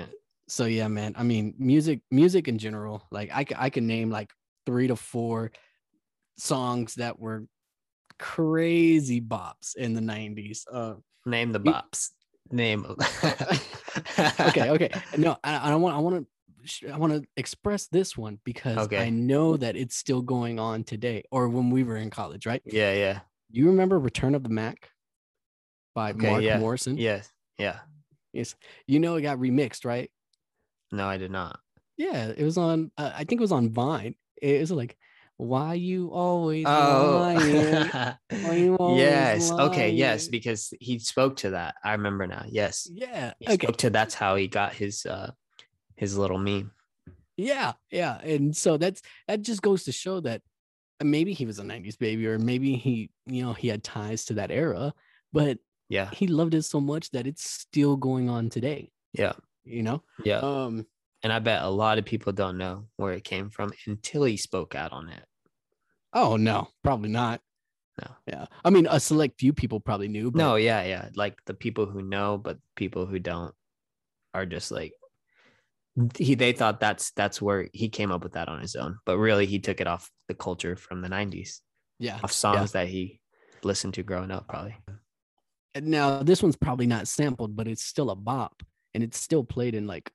yeah, 0.67 0.89
man. 0.89 1.15
I 1.17 1.23
mean, 1.23 1.55
music, 1.59 2.01
music 2.11 2.49
in 2.49 2.59
general. 2.59 3.07
Like 3.11 3.31
I, 3.33 3.45
I 3.57 3.71
can 3.71 3.87
name 3.87 4.11
like 4.11 4.31
three 4.67 4.89
to 4.89 4.97
four 4.97 5.53
songs 6.39 6.95
that 6.97 7.19
were 7.19 7.47
crazy 8.19 9.21
bops 9.21 9.77
in 9.77 9.95
the 9.95 10.01
'90s. 10.01 10.67
Uh, 10.71 10.95
name 11.27 11.53
the 11.53 11.61
You- 11.65 11.73
bops 11.73 12.11
name 12.51 12.85
okay, 14.41 14.71
okay. 14.71 14.91
No, 15.17 15.37
I, 15.43 15.69
I 15.69 15.71
don't 15.71 15.81
want. 15.83 15.97
I 15.97 15.99
want 16.01 16.17
to. 16.17 16.93
I 16.93 16.97
want 16.97 17.13
to 17.13 17.25
express 17.37 17.89
this 17.89 18.17
one 18.17 18.39
because 18.45 18.89
I 18.93 19.11
know 19.11 19.57
that 19.57 19.75
it's 19.77 19.97
still 19.97 20.23
going 20.23 20.61
on 20.61 20.85
today, 20.85 21.25
or 21.33 21.49
when 21.49 21.71
we 21.71 21.83
were 21.83 21.97
in 21.97 22.11
college, 22.11 22.47
right? 22.47 22.63
yeah 22.65 22.93
yeah 22.93 23.21
you 23.51 23.67
remember 23.67 23.99
"Return 23.99 24.35
of 24.35 24.43
the 24.43 24.49
Mac" 24.49 24.91
by 25.95 26.11
Okay, 26.13 26.31
Mark 26.31 26.43
yeah, 26.43 26.59
Morrison? 26.59 26.97
yes 26.99 27.31
yeah 27.59 27.81
Yes. 28.33 28.55
You 28.87 28.99
know 28.99 29.17
it 29.17 29.23
got 29.23 29.37
remixed, 29.39 29.85
right? 29.85 30.11
No 30.93 31.07
i 31.09 31.17
did 31.17 31.31
not 31.31 31.59
Yeah, 31.97 32.33
it 32.37 32.43
was 32.43 32.57
on. 32.57 32.91
Uh, 32.97 33.13
I 33.15 33.25
think 33.25 33.41
it 33.41 33.47
was 33.49 33.53
on 33.53 33.69
Vine. 33.71 34.15
It 34.41 34.59
was 34.61 34.73
like, 34.73 34.97
"Why 35.37 35.75
you 35.75 36.09
always 36.11 36.67
oh 36.67 37.21
lying? 37.21 37.91
Why 38.43 38.55
you 38.57 38.75
always 38.77 38.99
yes 38.99 39.53
okay 39.59 39.91
yes 39.91 40.29
because 40.29 40.73
he 40.81 40.99
spoke 40.99 41.37
to 41.45 41.51
that 41.51 41.77
i 41.85 41.93
remember 41.93 42.27
now 42.27 42.45
yes 42.49 42.89
Yeah. 42.91 43.35
he 43.39 43.47
Okay. 43.53 43.67
spoke 43.67 43.77
to 43.85 43.91
that's 43.91 44.15
how 44.15 44.35
he 44.37 44.49
got 44.49 44.73
his 44.73 45.07
uh 45.07 45.31
his 45.97 46.17
little 46.17 46.39
meme 46.39 46.73
Yeah, 47.37 47.73
yeah, 47.91 48.19
and 48.21 48.57
so 48.57 48.77
that's 48.77 49.01
that 49.29 49.43
just 49.43 49.63
goes 49.63 49.85
to 49.85 49.93
show 49.93 50.21
that 50.21 50.43
uh, 51.01 51.05
maybe 51.05 51.33
he 51.33 51.47
was 51.47 51.59
a 51.59 51.65
'90s 51.65 51.97
baby, 51.99 52.27
or 52.27 52.39
maybe 52.39 52.77
he, 52.77 53.11
you 53.27 53.43
know, 53.43 53.53
he 53.55 53.69
had 53.69 53.83
ties 53.83 54.25
to 54.27 54.35
that 54.35 54.51
era, 54.51 54.93
but 55.33 55.59
yeah 55.89 56.11
he 56.13 56.27
loved 56.27 56.55
it 56.55 56.63
so 56.65 56.81
much 56.81 57.11
that 57.13 57.27
it's 57.27 57.45
still 57.49 57.97
going 57.97 58.29
on 58.29 58.49
today. 58.51 58.91
yeah 59.13 59.33
You 59.65 59.83
know, 59.83 60.03
yeah. 60.25 60.39
Um, 60.39 60.87
and 61.23 61.33
i 61.33 61.39
bet 61.39 61.63
a 61.63 61.69
lot 61.69 61.99
of 61.99 62.05
people 62.05 62.33
don't 62.33 62.59
know 62.59 62.87
where 62.97 63.13
it 63.13 63.23
came 63.23 63.49
from 63.49 63.73
until 63.87 64.25
he 64.25 64.37
spoke 64.37 64.75
out 64.75 64.93
on 64.93 65.09
it. 65.09 65.25
Oh 66.13 66.37
no, 66.37 66.69
probably 66.83 67.11
not. 67.11 67.41
No. 68.01 68.11
Yeah, 68.27 68.47
I 68.65 68.71
mean, 68.71 68.87
a 68.91 68.99
select 68.99 69.39
few 69.39 69.53
people 69.53 69.81
probably 69.81 70.09
knew. 70.09 70.31
But 70.31 70.39
no 70.39 70.57
yeah 70.57 70.83
yeah. 70.83 71.09
Like 71.15 71.37
the 71.47 71.55
people 71.55 71.87
who 71.87 72.03
know 72.03 72.39
but 72.39 72.59
people 72.77 73.07
who 73.07 73.19
don't 73.19 73.55
are 74.35 74.47
just 74.47 74.71
like 74.71 74.93
he 76.17 76.35
they 76.35 76.53
thought 76.53 76.81
that's 76.81 77.13
that's 77.13 77.41
where 77.43 77.69
he 77.73 77.89
came 77.89 78.11
up 78.11 78.23
with 78.23 78.33
that 78.33 78.49
on 78.49 78.61
his 78.61 78.75
own. 78.77 78.99
But 79.05 79.19
really 79.19 79.47
he 79.47 79.59
took 79.59 79.81
it 79.81 79.87
off 79.87 80.11
the 80.29 80.35
culture 80.35 80.77
from 80.77 81.03
the 81.03 81.09
90s 81.09 81.61
yeah. 81.99 82.19
off 82.23 82.33
songs 82.33 82.73
that 82.73 82.89
he 82.89 83.21
listened 83.63 83.95
to 83.95 84.03
growing 84.03 84.31
up 84.31 84.49
probably. 84.49 84.77
Now 85.81 86.23
this 86.23 86.43
one's 86.43 86.57
probably 86.57 86.87
not 86.87 87.09
sampled, 87.09 87.57
but 87.57 87.69
it's 87.69 87.85
still 87.85 88.11
a 88.11 88.17
bop, 88.17 88.63
and 88.95 89.03
it's 89.03 89.19
still 89.21 89.45
played 89.45 89.75
in 89.75 89.87
like 89.87 90.13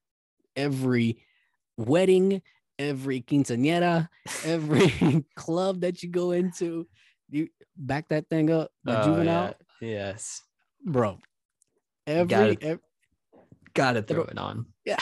every 0.56 1.24
wedding, 1.78 2.42
every 2.80 3.22
quinceañera, 3.22 4.10
every 4.46 5.26
club 5.36 5.82
that 5.82 6.04
you 6.04 6.10
go 6.10 6.32
into. 6.32 6.88
You 7.30 7.50
back 7.76 8.08
that 8.10 8.30
thing 8.30 8.50
up 8.50 8.72
by 8.84 9.02
Oh, 9.02 9.06
Juvenile, 9.06 9.54
yeah. 9.82 9.88
yes 9.88 10.42
bro. 10.86 11.20
Every, 12.06 12.28
gotta 12.28 12.58
ev- 12.62 12.80
gotta 13.74 14.02
throw 14.02 14.24
Throw- 14.24 14.32
it 14.32 14.38
on 14.38 14.66
yeah, 14.86 14.98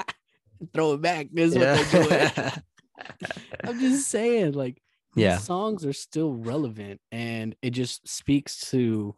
throw 0.74 0.94
it 0.94 1.00
back. 1.02 1.28
This 1.32 1.52
is 1.54 1.58
what 1.58 2.08
they're 2.08 2.30
doing. 2.40 2.52
I'm 3.64 3.78
just 3.80 4.08
saying, 4.10 4.52
like, 4.52 4.82
yeah 5.14 5.38
songs 5.38 5.84
are 5.86 5.92
still 5.92 6.32
relevant, 6.34 7.00
and 7.12 7.54
it 7.62 7.70
just 7.70 8.06
speaks 8.08 8.70
to 8.70 9.14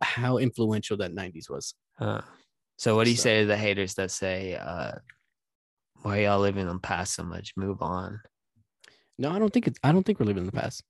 how 0.00 0.38
influential 0.38 0.96
that 0.98 1.12
'90s 1.14 1.50
was. 1.50 1.74
Uh, 2.00 2.22
so 2.82 2.96
what 2.96 3.04
do 3.04 3.10
you 3.10 3.16
So- 3.16 3.22
say 3.28 3.40
to 3.42 3.46
the 3.46 3.56
haters 3.56 3.94
that 3.94 4.10
say 4.10 4.56
uh 4.56 4.92
why 6.02 6.22
y'all 6.22 6.40
living 6.40 6.62
in 6.66 6.72
the 6.72 6.78
past 6.80 7.14
so 7.14 7.22
much 7.22 7.52
move 7.56 7.80
on 7.80 8.20
No, 9.18 9.30
I 9.30 9.38
don't 9.38 9.52
think 9.52 9.66
it's. 9.68 9.78
I 9.84 9.92
don't 9.92 10.04
think 10.04 10.18
we're 10.18 10.26
living 10.32 10.42
in 10.46 10.50
the 10.52 10.60
past. 10.62 10.82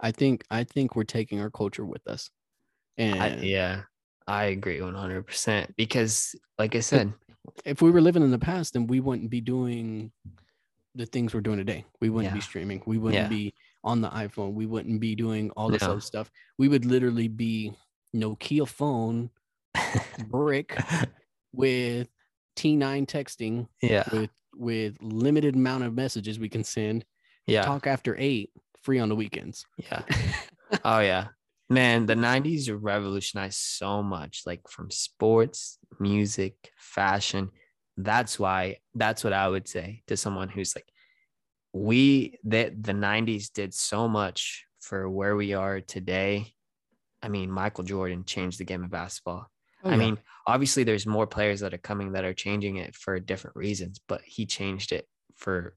I 0.00 0.12
think. 0.12 0.44
I 0.50 0.62
think 0.64 0.94
we're 0.94 1.12
taking 1.18 1.40
our 1.40 1.50
culture 1.50 1.84
with 1.84 2.06
us. 2.06 2.30
And 2.98 3.20
I, 3.20 3.28
yeah 3.42 3.82
i 4.28 4.44
agree 4.56 4.78
100% 4.78 5.74
because 5.76 6.36
like 6.58 6.76
i 6.76 6.80
said 6.80 7.12
if 7.64 7.82
we 7.82 7.90
were 7.90 8.02
living 8.02 8.22
in 8.22 8.30
the 8.30 8.38
past, 8.50 8.74
then 8.74 8.86
we 8.86 9.00
wouldn't 9.00 9.30
be 9.30 9.40
doing 9.40 10.12
the 10.94 11.06
things 11.06 11.32
we're 11.34 11.40
doing 11.48 11.56
today. 11.58 11.84
We 12.00 12.10
wouldn't 12.10 12.34
be 12.34 12.40
streaming. 12.50 12.82
We 12.86 12.98
wouldn't 12.98 13.24
Yeah. 13.24 13.28
be 13.38 13.54
on 13.82 14.02
the 14.02 14.10
iPhone. 14.10 14.52
We 14.52 14.66
wouldn't 14.66 15.00
be 15.00 15.14
doing 15.16 15.50
all 15.56 15.68
this 15.70 15.82
No. 15.82 15.92
other 15.92 16.00
stuff. 16.12 16.30
We 16.58 16.68
would 16.68 16.84
literally 16.84 17.28
be 17.28 17.72
Nokia 18.14 18.68
phone 18.68 19.30
brick 20.28 20.76
with 21.52 22.08
T9 22.56 23.06
texting 23.06 23.66
yeah 23.82 24.04
with 24.12 24.30
with 24.54 24.96
limited 25.00 25.54
amount 25.54 25.84
of 25.84 25.94
messages 25.94 26.38
we 26.38 26.48
can 26.48 26.64
send. 26.64 27.04
yeah 27.46 27.62
Talk 27.62 27.86
after 27.86 28.16
eight, 28.18 28.50
free 28.82 28.98
on 28.98 29.08
the 29.08 29.16
weekends. 29.16 29.64
yeah 29.78 30.02
oh 30.84 31.00
yeah 31.00 31.28
Man, 31.72 32.04
the 32.06 32.16
90s 32.16 32.68
revolutionized 32.82 33.56
so 33.60 34.02
much, 34.02 34.42
like 34.44 34.68
from 34.68 34.90
sports, 34.90 35.78
music, 36.00 36.56
fashion. 36.76 37.50
That's 37.96 38.40
why, 38.40 38.78
that's 38.96 39.22
what 39.22 39.32
I 39.32 39.46
would 39.46 39.68
say 39.68 40.02
to 40.08 40.16
someone 40.16 40.48
who's 40.48 40.74
like, 40.74 40.88
we, 41.72 42.40
that 42.42 42.82
the 42.82 42.90
90s 42.92 43.52
did 43.52 43.72
so 43.72 44.08
much 44.08 44.64
for 44.80 45.08
where 45.08 45.36
we 45.36 45.52
are 45.54 45.80
today. 45.80 46.54
I 47.22 47.28
mean, 47.28 47.52
Michael 47.52 47.84
Jordan 47.84 48.24
changed 48.24 48.58
the 48.58 48.64
game 48.64 48.82
of 48.82 48.90
basketball. 48.90 49.48
Oh, 49.84 49.88
I 49.88 49.92
yeah. 49.92 49.96
mean, 49.98 50.18
obviously, 50.46 50.84
there's 50.84 51.06
more 51.06 51.26
players 51.26 51.60
that 51.60 51.72
are 51.74 51.78
coming 51.78 52.12
that 52.12 52.24
are 52.24 52.34
changing 52.34 52.76
it 52.76 52.94
for 52.94 53.18
different 53.20 53.56
reasons, 53.56 54.00
but 54.06 54.20
he 54.22 54.46
changed 54.46 54.92
it 54.92 55.08
for 55.36 55.74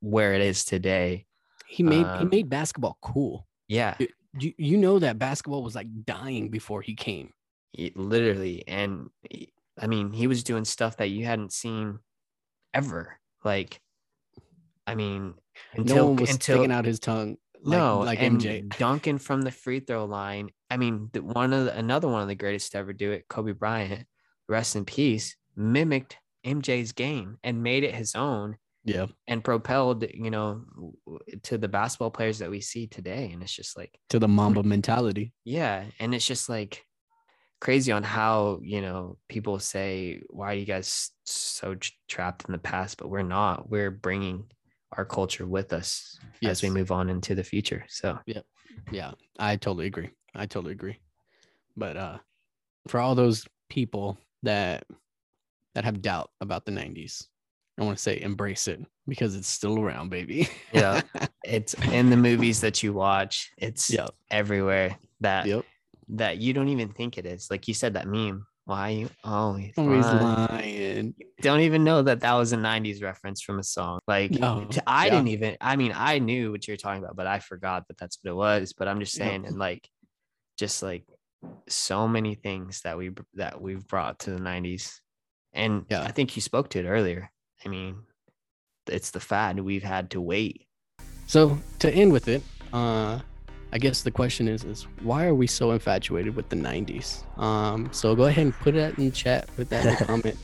where 0.00 0.34
it 0.34 0.40
is 0.40 0.64
today. 0.64 1.26
he 1.68 1.82
made 1.82 2.06
he 2.18 2.24
um, 2.24 2.28
made 2.30 2.48
basketball 2.48 2.98
cool. 3.02 3.46
Yeah, 3.68 3.96
You 4.38 4.52
you 4.58 4.76
know 4.76 4.98
that 4.98 5.18
basketball 5.18 5.62
was 5.62 5.74
like 5.74 5.86
dying 6.04 6.48
before 6.48 6.82
he 6.82 6.94
came. 6.94 7.32
he- 7.72 7.92
literally. 7.94 8.64
And 8.66 9.10
he- 9.28 9.52
I 9.78 9.86
mean, 9.86 10.12
he 10.12 10.26
was 10.26 10.42
doing 10.42 10.64
stuff 10.64 10.96
that 10.96 11.08
you 11.08 11.24
hadn't 11.24 11.52
seen 11.52 12.00
ever. 12.74 13.18
Like, 13.44 13.80
I 14.86 14.94
mean, 14.94 15.34
no 15.76 15.80
until 15.82 16.06
one 16.08 16.16
was 16.16 16.30
until 16.30 16.56
sticking 16.56 16.72
out 16.72 16.84
his 16.84 16.98
tongue. 16.98 17.36
Like, 17.62 17.78
no, 17.78 18.00
like 18.00 18.18
MJ. 18.18 18.68
dunking 18.78 19.18
from 19.18 19.42
the 19.42 19.50
free 19.50 19.80
throw 19.80 20.04
line. 20.04 20.50
I 20.70 20.76
mean, 20.76 21.10
the, 21.12 21.22
one 21.22 21.52
of 21.52 21.66
the, 21.66 21.76
another 21.76 22.08
one 22.08 22.22
of 22.22 22.28
the 22.28 22.34
greatest 22.34 22.72
to 22.72 22.78
ever 22.78 22.92
do 22.92 23.12
it, 23.12 23.26
Kobe 23.28 23.52
Bryant, 23.52 24.06
rest 24.48 24.76
in 24.76 24.84
peace, 24.84 25.36
mimicked 25.56 26.16
MJ's 26.46 26.92
game 26.92 27.38
and 27.42 27.62
made 27.62 27.84
it 27.84 27.94
his 27.94 28.14
own 28.14 28.56
Yeah, 28.84 29.06
and 29.26 29.44
propelled, 29.44 30.04
you 30.14 30.30
know, 30.30 30.64
to 31.42 31.58
the 31.58 31.68
basketball 31.68 32.10
players 32.10 32.38
that 32.38 32.50
we 32.50 32.60
see 32.60 32.86
today. 32.86 33.30
And 33.32 33.42
it's 33.42 33.52
just 33.54 33.76
like, 33.76 33.98
to 34.08 34.18
the 34.18 34.28
Mamba 34.28 34.62
mentality. 34.62 35.34
yeah, 35.44 35.84
and 35.98 36.14
it's 36.14 36.26
just 36.26 36.48
like 36.48 36.84
crazy 37.60 37.92
on 37.92 38.02
how 38.02 38.58
you 38.62 38.80
know 38.80 39.18
people 39.28 39.58
say, 39.58 40.22
"Why 40.30 40.52
are 40.52 40.54
you 40.54 40.64
guys 40.64 41.10
so 41.24 41.76
trapped 42.08 42.46
in 42.46 42.52
the 42.52 42.58
past?" 42.58 42.96
But 42.96 43.10
we're 43.10 43.22
not. 43.22 43.68
We're 43.68 43.90
bringing 43.90 44.50
our 44.96 45.04
culture 45.04 45.46
with 45.46 45.72
us 45.72 46.18
as 46.42 46.62
we 46.62 46.70
move 46.70 46.90
on 46.90 47.10
into 47.10 47.34
the 47.34 47.44
future. 47.44 47.84
So 47.88 48.18
Yeah, 48.90 49.12
I 49.38 49.56
totally 49.56 49.86
agree. 49.86 50.10
I 50.34 50.46
totally 50.46 50.72
agree. 50.72 50.98
But 51.76 51.96
uh 51.96 52.18
for 52.88 52.98
all 53.00 53.14
those 53.14 53.46
people 53.68 54.18
that 54.42 54.84
that 55.74 55.84
have 55.84 56.02
doubt 56.02 56.30
about 56.40 56.64
the 56.64 56.72
90s, 56.72 57.26
I 57.78 57.84
want 57.84 57.96
to 57.96 58.02
say 58.02 58.20
embrace 58.20 58.66
it 58.68 58.80
because 59.06 59.36
it's 59.36 59.48
still 59.48 59.78
around, 59.78 60.08
baby. 60.10 60.48
Yeah. 60.72 61.02
it's 61.44 61.74
in 61.92 62.10
the 62.10 62.16
movies 62.16 62.60
that 62.62 62.82
you 62.82 62.92
watch. 62.92 63.52
It's 63.56 63.90
Yep. 63.90 64.10
everywhere 64.30 64.96
that 65.20 65.46
Yep. 65.46 65.64
that 66.08 66.38
you 66.38 66.52
don't 66.52 66.68
even 66.68 66.88
think 66.92 67.18
it 67.18 67.26
is. 67.26 67.50
Like 67.50 67.68
you 67.68 67.74
said, 67.74 67.94
that 67.94 68.08
meme. 68.08 68.46
Why 68.70 68.90
you? 68.90 69.06
He's 69.24 69.76
Always 69.76 70.06
lying. 70.12 71.14
don't 71.42 71.58
even 71.62 71.82
know 71.82 72.02
that 72.02 72.20
that 72.20 72.34
was 72.34 72.52
a 72.52 72.56
90s 72.56 73.02
reference 73.02 73.42
from 73.42 73.58
a 73.58 73.64
song 73.64 73.98
like 74.06 74.30
No, 74.30 74.68
i 74.86 75.06
yeah. 75.06 75.10
didn't 75.10 75.26
even 75.28 75.56
i 75.60 75.74
mean 75.74 75.92
i 75.96 76.20
knew 76.20 76.52
what 76.52 76.68
you're 76.68 76.76
talking 76.76 77.02
about 77.02 77.16
but 77.16 77.26
i 77.26 77.40
forgot 77.40 77.88
that 77.88 77.98
that's 77.98 78.18
what 78.22 78.30
it 78.30 78.34
was 78.34 78.72
but 78.72 78.86
i'm 78.86 79.00
just 79.00 79.16
Yeah. 79.16 79.24
saying 79.24 79.46
and 79.46 79.58
like 79.58 79.88
just 80.56 80.84
like 80.84 81.04
so 81.68 82.06
many 82.06 82.36
things 82.36 82.82
that 82.82 82.96
we 82.96 83.10
that 83.34 83.60
we've 83.60 83.84
brought 83.88 84.20
to 84.20 84.30
the 84.30 84.38
90s 84.38 85.00
and 85.52 85.86
Yeah. 85.90 86.02
i 86.04 86.12
think 86.12 86.36
you 86.36 86.42
spoke 86.42 86.68
to 86.70 86.78
it 86.78 86.86
earlier 86.86 87.32
i 87.64 87.68
mean 87.68 88.02
it's 88.86 89.10
the 89.10 89.20
fad 89.20 89.58
we've 89.58 89.82
had 89.82 90.10
to 90.10 90.20
wait 90.20 90.68
So 91.26 91.58
to 91.80 91.90
end 91.90 92.12
with 92.12 92.28
it, 92.28 92.42
uh, 92.72 93.18
I 93.72 93.78
guess 93.78 94.02
the 94.02 94.10
question 94.10 94.48
is 94.48 94.64
is 94.64 94.86
why 95.02 95.26
are 95.26 95.34
we 95.34 95.46
so 95.46 95.70
infatuated 95.70 96.34
with 96.36 96.48
the 96.48 96.56
'90s? 96.56 97.22
Um, 97.38 97.88
so 97.92 98.14
go 98.16 98.24
ahead 98.24 98.44
and 98.44 98.54
put 98.58 98.74
that 98.74 98.98
in 98.98 99.04
the 99.06 99.10
chat, 99.10 99.48
put 99.56 99.70
that 99.70 99.84
in 99.84 99.90
the 99.94 100.04
comment. 100.12 100.36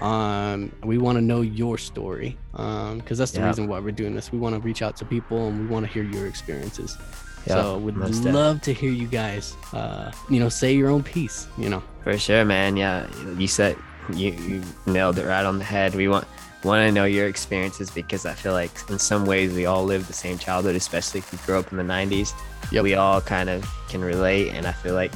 Um, 0.00 0.72
we 0.82 0.98
want 0.98 1.16
to 1.16 1.22
know 1.22 1.40
your 1.40 1.78
story 1.78 2.36
because 2.52 3.16
that's 3.18 3.30
the 3.32 3.40
Yeah. 3.40 3.46
reason 3.48 3.68
why 3.68 3.78
we're 3.78 3.92
doing 3.92 4.14
this. 4.14 4.32
We 4.32 4.38
want 4.38 4.54
to 4.54 4.60
reach 4.60 4.82
out 4.82 4.96
to 4.96 5.04
people 5.04 5.48
and 5.48 5.60
we 5.60 5.66
want 5.66 5.86
to 5.86 5.92
hear 5.92 6.02
your 6.02 6.26
experiences. 6.26 6.98
Yeah, 7.46 7.54
so 7.62 7.78
would 7.78 7.96
love 8.24 8.60
to 8.62 8.72
hear 8.72 8.90
you 8.90 9.06
guys, 9.06 9.54
uh, 9.72 10.10
you 10.30 10.40
know, 10.40 10.48
say 10.48 10.74
your 10.74 10.88
own 10.90 11.02
piece. 11.02 11.46
You 11.58 11.68
know, 11.68 11.82
For 12.02 12.16
sure, 12.18 12.44
man. 12.44 12.76
Yeah, 12.76 13.06
you 13.38 13.46
said 13.46 13.76
you, 14.14 14.32
you 14.32 14.62
nailed 14.86 15.18
it 15.18 15.26
right 15.26 15.44
on 15.44 15.58
the 15.58 15.64
head. 15.64 15.94
We 15.94 16.08
want 16.08 16.26
want 16.64 16.86
to 16.86 16.92
know 16.92 17.04
your 17.04 17.26
experiences 17.28 17.90
because 17.90 18.26
I 18.26 18.32
feel 18.32 18.52
like 18.52 18.70
in 18.88 18.98
some 18.98 19.26
ways 19.26 19.52
we 19.52 19.66
all 19.66 19.84
lived 19.84 20.08
the 20.08 20.14
same 20.14 20.38
childhood, 20.38 20.74
especially 20.76 21.18
if 21.20 21.32
you 21.32 21.38
grew 21.44 21.58
up 21.58 21.70
in 21.70 21.78
the 21.78 21.84
'90s. 21.84 22.32
Yep. 22.72 22.82
We 22.82 22.94
all 22.94 23.20
kind 23.20 23.50
of 23.50 23.68
can 23.88 24.02
relate, 24.02 24.50
and 24.50 24.66
I 24.66 24.72
feel 24.72 24.94
like 24.94 25.12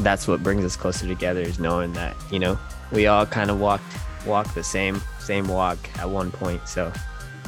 that's 0.00 0.26
what 0.26 0.42
brings 0.42 0.64
us 0.64 0.76
closer 0.76 1.06
together 1.06 1.40
is 1.40 1.58
knowing 1.58 1.92
that 1.94 2.16
you 2.30 2.38
know 2.38 2.58
we 2.92 3.06
all 3.06 3.26
kind 3.26 3.50
of 3.50 3.60
walked 3.60 3.84
walked 4.26 4.54
the 4.54 4.64
same 4.64 5.00
same 5.20 5.46
walk 5.48 5.78
at 5.98 6.08
one 6.08 6.30
point. 6.30 6.66
So 6.66 6.92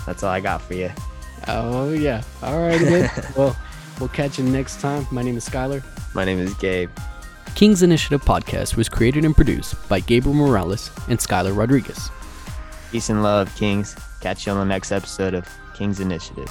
that's 0.06 0.22
all 0.22 0.30
I 0.30 0.40
got 0.40 0.60
for 0.62 0.74
you. 0.74 0.90
oh 1.48 1.90
yeah, 1.90 2.22
all 2.42 2.58
right, 2.58 2.80
well, 3.36 3.56
we'll 3.98 4.08
catch 4.10 4.38
you 4.38 4.44
next 4.44 4.80
time. 4.80 5.06
My 5.10 5.22
name 5.22 5.36
is 5.36 5.48
Skylar. 5.48 5.82
My 6.14 6.24
name 6.24 6.38
is 6.38 6.54
Gabe. 6.54 6.90
King's 7.54 7.82
Initiative 7.82 8.22
podcast 8.22 8.76
was 8.76 8.88
created 8.88 9.24
and 9.24 9.34
produced 9.34 9.74
by 9.88 9.98
Gabriel 10.00 10.34
Morales 10.34 10.90
and 11.08 11.18
Skylar 11.18 11.56
Rodriguez. 11.56 12.10
Peace 12.90 13.10
and 13.10 13.22
love, 13.22 13.54
Kings. 13.54 13.94
Catch 14.20 14.46
you 14.46 14.52
on 14.52 14.58
the 14.58 14.64
next 14.64 14.92
episode 14.92 15.34
of 15.34 15.46
Kings 15.74 16.00
Initiative. 16.00 16.48